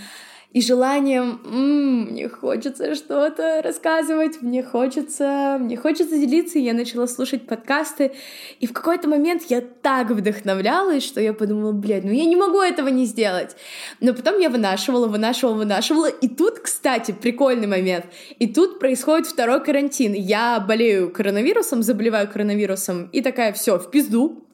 и 0.55 0.61
желанием, 0.61 1.41
м-м, 1.43 2.11
мне 2.11 2.29
хочется 2.29 2.95
что-то 2.95 3.61
рассказывать, 3.61 4.41
мне 4.41 4.63
хочется, 4.63 5.57
мне 5.59 5.75
хочется 5.75 6.17
делиться, 6.17 6.57
и 6.57 6.61
я 6.61 6.73
начала 6.73 7.07
слушать 7.07 7.45
подкасты, 7.45 8.13
и 8.61 8.65
в 8.65 8.71
какой-то 8.71 9.09
момент 9.09 9.43
я 9.49 9.59
так 9.59 10.11
вдохновлялась, 10.11 11.03
что 11.03 11.19
я 11.19 11.33
подумала, 11.33 11.73
блядь, 11.73 12.05
ну 12.05 12.11
я 12.11 12.23
не 12.23 12.37
могу 12.37 12.61
этого 12.61 12.87
не 12.87 13.03
сделать. 13.03 13.57
Но 13.99 14.13
потом 14.13 14.39
я 14.39 14.49
вынашивала, 14.49 15.07
вынашивала, 15.07 15.55
вынашивала, 15.55 16.07
и 16.07 16.29
тут, 16.29 16.59
кстати, 16.59 17.11
прикольный 17.11 17.67
момент, 17.67 18.05
и 18.39 18.47
тут 18.47 18.79
происходит 18.79 19.27
второй 19.27 19.61
карантин. 19.61 20.13
Я 20.13 20.61
болею 20.61 21.11
коронавирусом, 21.11 21.83
заболеваю 21.83 22.29
коронавирусом, 22.29 23.09
и 23.11 23.21
такая, 23.21 23.51
все, 23.51 23.77
в 23.77 23.91
пизду, 23.91 24.44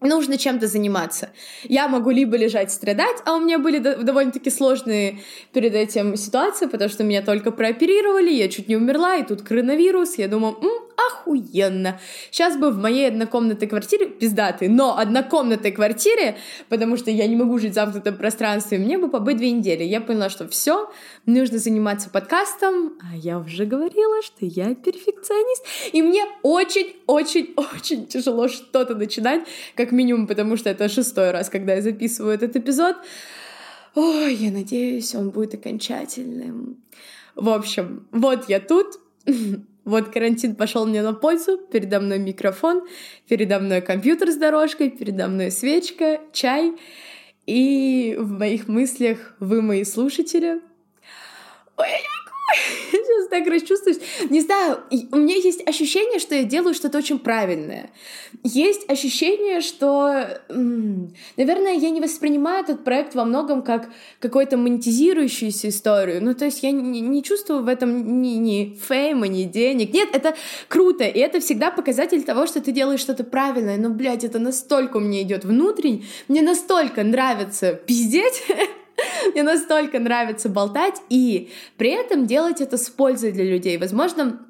нужно 0.00 0.38
чем-то 0.38 0.66
заниматься. 0.66 1.30
Я 1.64 1.88
могу 1.88 2.10
либо 2.10 2.36
лежать 2.36 2.70
страдать, 2.72 3.16
а 3.24 3.36
у 3.36 3.40
меня 3.40 3.58
были 3.58 3.78
довольно-таки 3.78 4.50
сложные 4.50 5.20
перед 5.52 5.74
этим 5.74 6.16
ситуации, 6.16 6.66
потому 6.66 6.88
что 6.88 7.04
меня 7.04 7.22
только 7.22 7.50
прооперировали, 7.50 8.30
я 8.30 8.48
чуть 8.48 8.68
не 8.68 8.76
умерла, 8.76 9.16
и 9.16 9.24
тут 9.24 9.42
коронавирус, 9.42 10.18
я 10.18 10.28
думаю, 10.28 10.56
м, 10.62 10.87
охуенно. 11.06 12.00
Сейчас 12.30 12.56
бы 12.56 12.70
в 12.70 12.78
моей 12.78 13.08
однокомнатной 13.08 13.68
квартире, 13.68 14.06
пиздатый, 14.06 14.68
но 14.68 14.98
однокомнатной 14.98 15.72
квартире, 15.72 16.36
потому 16.68 16.96
что 16.96 17.10
я 17.10 17.26
не 17.26 17.36
могу 17.36 17.58
жить 17.58 17.72
в 17.72 17.74
замкнутом 17.74 18.16
пространстве, 18.16 18.78
мне 18.78 18.98
бы 18.98 19.08
побыть 19.08 19.36
две 19.36 19.50
недели. 19.50 19.84
Я 19.84 20.00
поняла, 20.00 20.28
что 20.28 20.48
все, 20.48 20.90
нужно 21.26 21.58
заниматься 21.58 22.10
подкастом, 22.10 22.98
а 23.00 23.16
я 23.16 23.38
уже 23.38 23.64
говорила, 23.64 24.22
что 24.22 24.44
я 24.44 24.74
перфекционист, 24.74 25.64
и 25.92 26.02
мне 26.02 26.24
очень-очень-очень 26.42 28.06
тяжело 28.06 28.48
что-то 28.48 28.94
начинать, 28.94 29.42
как 29.74 29.92
минимум, 29.92 30.26
потому 30.26 30.56
что 30.56 30.70
это 30.70 30.88
шестой 30.88 31.30
раз, 31.30 31.48
когда 31.48 31.74
я 31.74 31.82
записываю 31.82 32.34
этот 32.34 32.56
эпизод. 32.56 32.96
Ой, 33.94 34.34
я 34.34 34.50
надеюсь, 34.50 35.14
он 35.14 35.30
будет 35.30 35.54
окончательным. 35.54 36.76
В 37.34 37.48
общем, 37.48 38.06
вот 38.12 38.48
я 38.48 38.60
тут, 38.60 39.00
Вот 39.88 40.10
карантин 40.10 40.54
пошел 40.54 40.84
мне 40.84 41.00
на 41.00 41.14
пользу, 41.14 41.56
передо 41.56 41.98
мной 41.98 42.18
микрофон, 42.18 42.86
передо 43.26 43.58
мной 43.58 43.80
компьютер 43.80 44.30
с 44.30 44.36
дорожкой, 44.36 44.90
передо 44.90 45.28
мной 45.28 45.50
свечка, 45.50 46.20
чай, 46.30 46.74
и 47.46 48.14
в 48.20 48.32
моих 48.32 48.68
мыслях 48.68 49.34
вы 49.40 49.62
мои 49.62 49.84
слушатели. 49.84 50.60
Ой, 51.78 51.88
сейчас 52.90 53.28
так 53.28 53.46
расчувствуюсь. 53.46 53.98
Не 54.30 54.40
знаю, 54.40 54.80
у 55.12 55.16
меня 55.16 55.34
есть 55.34 55.66
ощущение, 55.66 56.18
что 56.18 56.34
я 56.34 56.44
делаю 56.44 56.74
что-то 56.74 56.98
очень 56.98 57.18
правильное. 57.18 57.90
Есть 58.42 58.88
ощущение, 58.88 59.60
что, 59.60 60.40
наверное, 60.48 61.74
я 61.74 61.90
не 61.90 62.00
воспринимаю 62.00 62.64
этот 62.64 62.84
проект 62.84 63.14
во 63.14 63.24
многом 63.24 63.62
как 63.62 63.90
какую-то 64.20 64.56
монетизирующуюся 64.56 65.68
историю. 65.68 66.22
Ну, 66.22 66.34
то 66.34 66.44
есть 66.44 66.62
я 66.62 66.70
не, 66.70 67.00
не 67.00 67.22
чувствую 67.22 67.62
в 67.62 67.68
этом 67.68 68.22
ни, 68.22 68.36
ни 68.36 68.78
фейма, 68.88 69.28
ни 69.28 69.44
денег. 69.44 69.92
Нет, 69.92 70.10
это 70.12 70.34
круто, 70.68 71.04
и 71.04 71.18
это 71.18 71.40
всегда 71.40 71.70
показатель 71.70 72.22
того, 72.22 72.46
что 72.46 72.60
ты 72.60 72.72
делаешь 72.72 73.00
что-то 73.00 73.24
правильное. 73.24 73.76
Но, 73.76 73.90
блядь, 73.90 74.24
это 74.24 74.38
настолько 74.38 74.98
меня 74.98 75.22
идет 75.22 75.44
внутренне, 75.44 76.04
мне 76.28 76.42
настолько 76.42 77.02
нравится 77.02 77.74
пиздеть, 77.74 78.42
Мне 79.32 79.42
настолько 79.42 79.98
нравится 79.98 80.48
болтать 80.48 81.00
и 81.08 81.50
при 81.76 81.90
этом 81.90 82.26
делать 82.26 82.60
это 82.60 82.76
с 82.76 82.88
пользой 82.88 83.32
для 83.32 83.44
людей. 83.44 83.76
Возможно, 83.78 84.40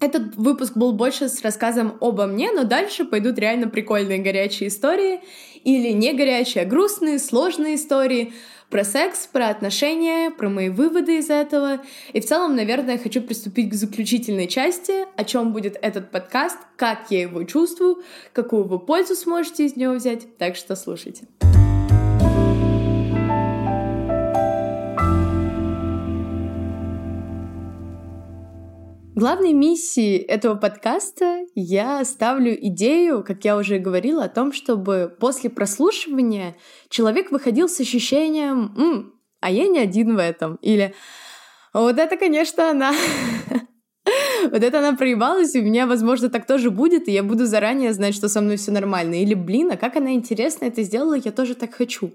этот 0.00 0.36
выпуск 0.36 0.76
был 0.76 0.92
больше 0.92 1.28
с 1.28 1.42
рассказом 1.42 1.96
обо 2.00 2.26
мне, 2.26 2.52
но 2.52 2.64
дальше 2.64 3.04
пойдут 3.04 3.38
реально 3.38 3.68
прикольные 3.68 4.18
горячие 4.18 4.68
истории 4.68 5.20
или 5.64 5.90
не 5.92 6.12
горячие, 6.12 6.64
а 6.64 6.66
грустные, 6.66 7.18
сложные 7.18 7.76
истории 7.76 8.34
про 8.68 8.84
секс, 8.84 9.26
про 9.26 9.48
отношения, 9.48 10.30
про 10.30 10.48
мои 10.48 10.68
выводы 10.68 11.18
из 11.18 11.30
этого. 11.30 11.80
И 12.12 12.20
в 12.20 12.26
целом, 12.26 12.56
наверное, 12.56 12.98
хочу 12.98 13.22
приступить 13.22 13.70
к 13.70 13.74
заключительной 13.74 14.48
части, 14.48 15.06
о 15.16 15.24
чем 15.24 15.52
будет 15.52 15.78
этот 15.80 16.10
подкаст, 16.10 16.58
как 16.76 17.06
я 17.10 17.22
его 17.22 17.44
чувствую, 17.44 18.02
какую 18.32 18.64
вы 18.64 18.78
пользу 18.78 19.14
сможете 19.14 19.64
из 19.64 19.76
него 19.76 19.94
взять. 19.94 20.36
Так 20.36 20.56
что 20.56 20.76
слушайте. 20.76 21.26
Главной 29.16 29.54
миссией 29.54 30.18
этого 30.18 30.56
подкаста 30.56 31.46
я 31.54 32.04
ставлю 32.04 32.54
идею, 32.66 33.24
как 33.24 33.46
я 33.46 33.56
уже 33.56 33.78
говорила, 33.78 34.24
о 34.24 34.28
том, 34.28 34.52
чтобы 34.52 35.10
после 35.18 35.48
прослушивания 35.48 36.54
человек 36.90 37.30
выходил 37.30 37.66
с 37.66 37.80
ощущением 37.80 38.74
«М, 38.76 39.14
«а 39.40 39.50
я 39.50 39.68
не 39.68 39.78
один 39.78 40.16
в 40.16 40.18
этом» 40.18 40.58
или 40.60 40.94
«вот 41.72 41.98
это, 41.98 42.18
конечно, 42.18 42.70
она...» 42.70 42.92
Вот 44.50 44.62
это 44.62 44.80
она 44.80 44.92
проебалась, 44.94 45.54
и 45.54 45.60
у 45.60 45.64
меня, 45.64 45.86
возможно, 45.86 46.28
так 46.28 46.46
тоже 46.46 46.70
будет, 46.70 47.08
и 47.08 47.12
я 47.12 47.22
буду 47.22 47.46
заранее 47.46 47.94
знать, 47.94 48.14
что 48.14 48.28
со 48.28 48.42
мной 48.42 48.56
все 48.56 48.70
нормально. 48.70 49.14
Или, 49.14 49.32
блин, 49.32 49.70
а 49.72 49.76
как 49.78 49.96
она 49.96 50.12
интересно 50.12 50.66
это 50.66 50.82
сделала, 50.82 51.14
я 51.14 51.32
тоже 51.32 51.54
так 51.54 51.74
хочу. 51.74 52.12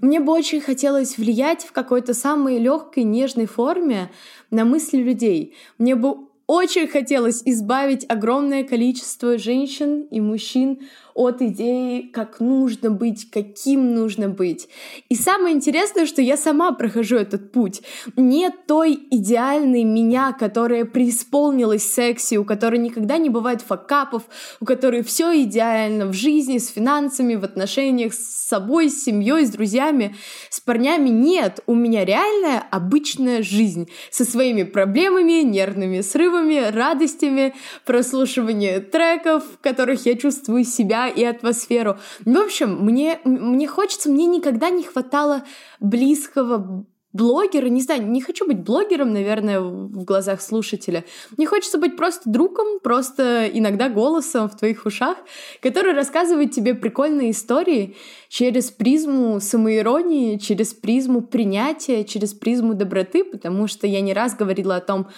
Мне 0.00 0.20
бы 0.20 0.32
очень 0.32 0.60
хотелось 0.60 1.16
влиять 1.16 1.64
в 1.64 1.72
какой-то 1.72 2.12
самой 2.12 2.58
легкой, 2.58 3.04
нежной 3.04 3.46
форме 3.46 4.10
на 4.50 4.64
мысли 4.64 4.98
людей. 4.98 5.54
Мне 5.78 5.94
бы 5.94 6.28
очень 6.46 6.88
хотелось 6.88 7.42
избавить 7.44 8.06
огромное 8.08 8.64
количество 8.64 9.36
женщин 9.36 10.02
и 10.10 10.20
мужчин 10.20 10.80
от 11.18 11.42
идеи, 11.42 12.02
как 12.12 12.38
нужно 12.38 12.90
быть, 12.90 13.28
каким 13.28 13.92
нужно 13.92 14.28
быть. 14.28 14.68
И 15.08 15.16
самое 15.16 15.56
интересное, 15.56 16.06
что 16.06 16.22
я 16.22 16.36
сама 16.36 16.70
прохожу 16.70 17.16
этот 17.16 17.50
путь. 17.50 17.82
Нет 18.16 18.66
той 18.68 18.96
идеальной 19.10 19.82
меня, 19.82 20.32
которая 20.32 20.84
преисполнилась 20.84 21.82
секси, 21.92 22.36
у 22.36 22.44
которой 22.44 22.78
никогда 22.78 23.18
не 23.18 23.30
бывает 23.30 23.62
факапов, 23.62 24.22
у 24.60 24.64
которой 24.64 25.02
все 25.02 25.42
идеально 25.42 26.06
в 26.06 26.12
жизни, 26.12 26.58
с 26.58 26.68
финансами, 26.68 27.34
в 27.34 27.42
отношениях 27.42 28.14
с 28.14 28.46
собой, 28.48 28.88
с 28.88 29.02
семьей, 29.02 29.44
с 29.44 29.50
друзьями, 29.50 30.14
с 30.50 30.60
парнями. 30.60 31.08
Нет, 31.08 31.60
у 31.66 31.74
меня 31.74 32.04
реальная 32.04 32.62
обычная 32.70 33.42
жизнь 33.42 33.88
со 34.12 34.24
своими 34.24 34.62
проблемами, 34.62 35.42
нервными 35.42 36.00
срывами, 36.00 36.70
радостями, 36.70 37.56
прослушиванием 37.84 38.84
треков, 38.84 39.42
в 39.42 39.58
которых 39.60 40.06
я 40.06 40.14
чувствую 40.14 40.64
себя 40.64 41.07
и 41.08 41.24
атмосферу. 41.24 41.98
В 42.24 42.36
общем, 42.36 42.84
мне, 42.84 43.20
мне 43.24 43.66
хочется, 43.66 44.10
мне 44.10 44.26
никогда 44.26 44.70
не 44.70 44.82
хватало 44.84 45.42
близкого 45.80 46.86
блогера, 47.12 47.66
не 47.66 47.80
знаю, 47.80 48.06
не 48.06 48.20
хочу 48.20 48.46
быть 48.46 48.60
блогером, 48.60 49.12
наверное, 49.12 49.60
в 49.60 50.04
глазах 50.04 50.42
слушателя. 50.42 51.04
Мне 51.36 51.46
хочется 51.46 51.78
быть 51.78 51.96
просто 51.96 52.28
другом, 52.30 52.80
просто 52.80 53.48
иногда 53.52 53.88
голосом 53.88 54.48
в 54.48 54.56
твоих 54.56 54.84
ушах, 54.84 55.16
который 55.62 55.94
рассказывает 55.94 56.52
тебе 56.52 56.74
прикольные 56.74 57.30
истории 57.30 57.96
через 58.28 58.70
призму 58.70 59.40
самоиронии, 59.40 60.36
через 60.36 60.74
призму 60.74 61.22
принятия, 61.22 62.04
через 62.04 62.34
призму 62.34 62.74
доброты, 62.74 63.24
потому 63.24 63.68
что 63.68 63.86
я 63.86 64.00
не 64.02 64.12
раз 64.12 64.36
говорила 64.36 64.76
о 64.76 64.80
том, 64.80 65.08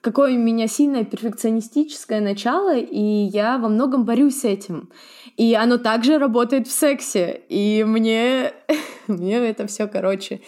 какое 0.00 0.34
у 0.34 0.38
меня 0.38 0.66
сильное 0.66 1.04
перфекционистическое 1.04 2.20
начало, 2.20 2.76
и 2.76 3.00
я 3.00 3.58
во 3.58 3.68
многом 3.68 4.04
борюсь 4.04 4.40
с 4.40 4.44
этим. 4.44 4.90
И 5.36 5.54
оно 5.54 5.78
также 5.78 6.18
работает 6.18 6.66
в 6.66 6.72
сексе. 6.72 7.42
И 7.48 7.84
мне, 7.84 8.52
мне 9.06 9.36
это 9.36 9.66
все, 9.66 9.86
короче, 9.86 10.40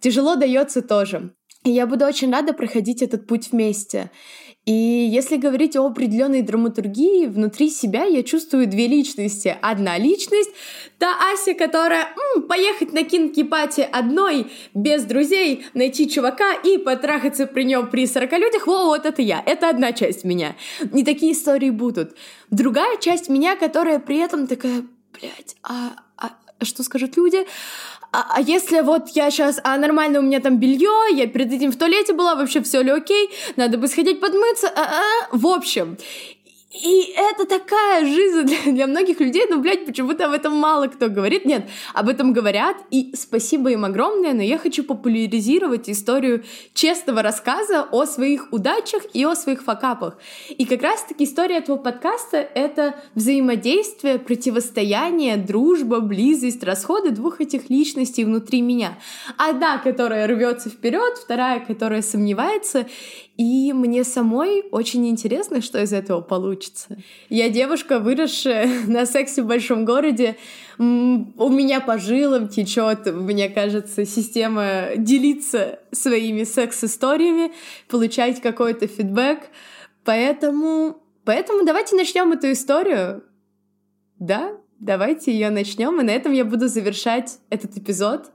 тяжело 0.00 0.36
дается 0.36 0.82
тоже. 0.82 1.34
И 1.64 1.70
я 1.70 1.86
буду 1.86 2.04
очень 2.04 2.30
рада 2.30 2.52
проходить 2.52 3.02
этот 3.02 3.26
путь 3.26 3.50
вместе. 3.50 4.10
И 4.66 4.72
если 4.72 5.36
говорить 5.36 5.76
о 5.76 5.86
определенной 5.86 6.40
драматургии, 6.40 7.26
внутри 7.26 7.68
себя 7.68 8.04
я 8.04 8.22
чувствую 8.22 8.66
две 8.66 8.86
личности. 8.86 9.54
Одна 9.60 9.98
личность— 9.98 10.50
та 10.98 11.12
Ася, 11.32 11.52
которая 11.52 12.08
м, 12.36 12.42
поехать 12.44 12.94
на 12.94 13.02
кинки-пати 13.02 13.82
одной, 13.82 14.46
без 14.72 15.04
друзей, 15.04 15.66
найти 15.74 16.08
чувака 16.08 16.54
и 16.54 16.78
потрахаться 16.78 17.46
при 17.46 17.64
нем 17.64 17.90
при 17.90 18.06
40 18.06 18.38
людях. 18.38 18.66
Во, 18.66 18.86
вот 18.86 19.04
это 19.04 19.20
я. 19.20 19.42
Это 19.44 19.68
одна 19.68 19.92
часть 19.92 20.24
меня. 20.24 20.56
Не 20.92 21.04
такие 21.04 21.32
истории 21.32 21.70
будут. 21.70 22.16
Другая 22.50 22.96
часть 22.96 23.28
меня, 23.28 23.56
которая 23.56 23.98
при 23.98 24.16
этом 24.16 24.46
такая, 24.46 24.84
блядь, 25.12 25.56
а, 25.62 25.90
а 26.16 26.30
что 26.62 26.82
скажут 26.82 27.18
люди? 27.18 27.46
А, 28.14 28.26
а 28.36 28.40
если 28.40 28.80
вот 28.80 29.08
я 29.08 29.28
сейчас, 29.30 29.58
а 29.64 29.76
нормально 29.76 30.20
у 30.20 30.22
меня 30.22 30.38
там 30.38 30.58
белье, 30.58 31.16
я 31.16 31.26
перед 31.26 31.52
этим 31.52 31.72
в 31.72 31.76
туалете 31.76 32.12
была, 32.12 32.36
вообще 32.36 32.62
все 32.62 32.80
ли 32.80 32.90
окей, 32.90 33.28
надо 33.56 33.76
бы 33.76 33.88
сходить 33.88 34.20
подмыться, 34.20 34.68
а, 34.68 34.82
а, 34.82 35.36
в 35.36 35.44
общем. 35.48 35.96
И 36.74 37.14
это 37.16 37.46
такая 37.46 38.04
жизнь 38.04 38.42
для, 38.42 38.72
для 38.72 38.86
многих 38.88 39.20
людей, 39.20 39.46
но, 39.48 39.58
блядь, 39.58 39.86
почему-то 39.86 40.26
об 40.26 40.32
этом 40.32 40.56
мало 40.56 40.88
кто 40.88 41.08
говорит. 41.08 41.44
Нет, 41.44 41.68
об 41.92 42.08
этом 42.08 42.32
говорят, 42.32 42.76
и 42.90 43.12
спасибо 43.14 43.70
им 43.70 43.84
огромное, 43.84 44.32
но 44.32 44.42
я 44.42 44.58
хочу 44.58 44.82
популяризировать 44.82 45.88
историю 45.88 46.42
честного 46.72 47.22
рассказа 47.22 47.86
о 47.92 48.06
своих 48.06 48.52
удачах 48.52 49.04
и 49.12 49.24
о 49.24 49.36
своих 49.36 49.62
факапах. 49.62 50.18
И 50.48 50.64
как 50.64 50.82
раз-таки 50.82 51.24
история 51.24 51.58
этого 51.58 51.76
подкаста— 51.76 52.38
это 52.54 52.96
взаимодействие, 53.14 54.18
противостояние, 54.18 55.36
дружба, 55.36 56.00
близость, 56.00 56.64
расходы 56.64 57.10
двух 57.10 57.40
этих 57.40 57.70
личностей 57.70 58.24
внутри 58.24 58.62
меня. 58.62 58.98
Одна, 59.38 59.78
которая 59.78 60.26
рвется 60.26 60.70
вперед, 60.70 61.18
вторая, 61.18 61.60
которая 61.60 62.02
сомневается. 62.02 62.86
И 63.36 63.72
мне 63.72 64.04
самой 64.04 64.64
очень 64.70 65.08
интересно, 65.08 65.60
что 65.60 65.82
из 65.82 65.92
этого 65.92 66.20
получится. 66.20 66.96
Я 67.28 67.48
девушка, 67.48 67.98
выросшая 67.98 68.68
на 68.86 69.06
сексе 69.06 69.42
в 69.42 69.46
большом 69.46 69.84
городе. 69.84 70.36
У 70.78 70.82
меня 70.82 71.80
по 71.80 71.98
жилам 71.98 72.48
течет, 72.48 73.06
мне 73.06 73.48
кажется, 73.48 74.04
система 74.04 74.90
делиться 74.96 75.80
своими 75.90 76.44
секс-историями, 76.44 77.52
получать 77.88 78.40
какой-то 78.40 78.86
фидбэк. 78.86 79.40
Поэтому, 80.04 81.02
поэтому 81.24 81.64
давайте 81.64 81.96
начнем 81.96 82.30
эту 82.32 82.52
историю. 82.52 83.24
Да, 84.20 84.52
давайте 84.78 85.32
ее 85.32 85.50
начнем, 85.50 86.00
и 86.00 86.04
на 86.04 86.10
этом 86.10 86.32
я 86.32 86.44
буду 86.44 86.68
завершать 86.68 87.38
этот 87.50 87.76
эпизод. 87.76 88.30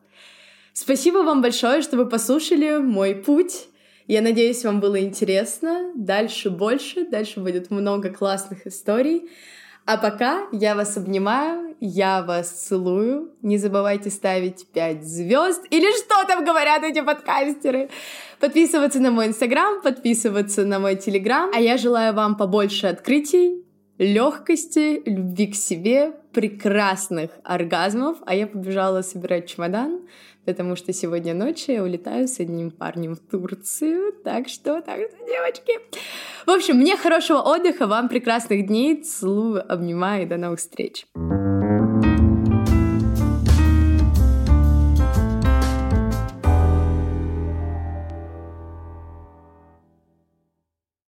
Спасибо 0.74 1.20
вам 1.20 1.42
большое, 1.42 1.82
что 1.82 1.96
вы 1.96 2.06
послушали 2.06 2.78
мой 2.78 3.16
путь 3.16 3.69
я 4.10 4.22
надеюсь, 4.22 4.66
вам 4.66 4.80
было 4.80 5.00
интересно. 5.00 5.92
Дальше 5.96 6.50
больше, 6.50 7.06
дальше 7.06 7.40
будет 7.40 7.70
много 7.70 8.10
классных 8.10 8.66
историй. 8.66 9.30
А 9.86 9.98
пока 9.98 10.48
я 10.52 10.74
вас 10.74 10.98
обнимаю, 10.98 11.76
я 11.80 12.24
вас 12.24 12.50
целую. 12.50 13.32
Не 13.44 13.60
забывайте 13.60 14.10
ставить 14.10 14.66
5 14.74 15.04
звезд 15.04 15.64
или 15.70 15.96
что 15.96 16.28
там 16.28 16.44
говорят 16.44 16.82
эти 16.84 17.02
подкастеры. 17.02 17.92
Подписываться 18.40 19.00
на 19.00 19.12
мой 19.12 19.28
инстаграм, 19.28 19.80
подписываться 19.84 20.66
на 20.66 20.80
мой 20.80 20.96
телеграм. 20.96 21.52
А 21.54 21.60
я 21.60 21.78
желаю 21.78 22.16
вам 22.16 22.36
побольше 22.36 22.88
открытий, 22.88 23.64
легкости, 24.00 25.04
любви 25.06 25.52
к 25.52 25.56
себе, 25.56 26.14
прекрасных 26.34 27.30
оргазмов. 27.44 28.18
А 28.26 28.34
я 28.34 28.48
побежала 28.48 29.04
собирать 29.04 29.48
чемодан 29.48 30.02
потому 30.50 30.76
что 30.76 30.94
сегодня 30.94 31.34
ночью 31.34 31.76
я 31.76 31.84
улетаю 31.84 32.28
с 32.28 32.40
одним 32.40 32.72
парнем 32.72 33.16
в 33.16 33.20
Турцию. 33.20 34.14
Так 34.24 34.48
что, 34.48 34.82
так 34.82 34.98
девочки. 35.28 35.74
В 36.46 36.50
общем, 36.52 36.78
мне 36.78 36.98
хорошего 36.98 37.40
отдыха, 37.40 37.88
вам 37.88 38.10
прекрасных 38.10 38.68
дней. 38.68 39.04
Целую, 39.04 39.72
обнимаю 39.72 40.24
и 40.24 40.26
до 40.26 40.38
новых 40.38 40.60
встреч. 40.60 41.06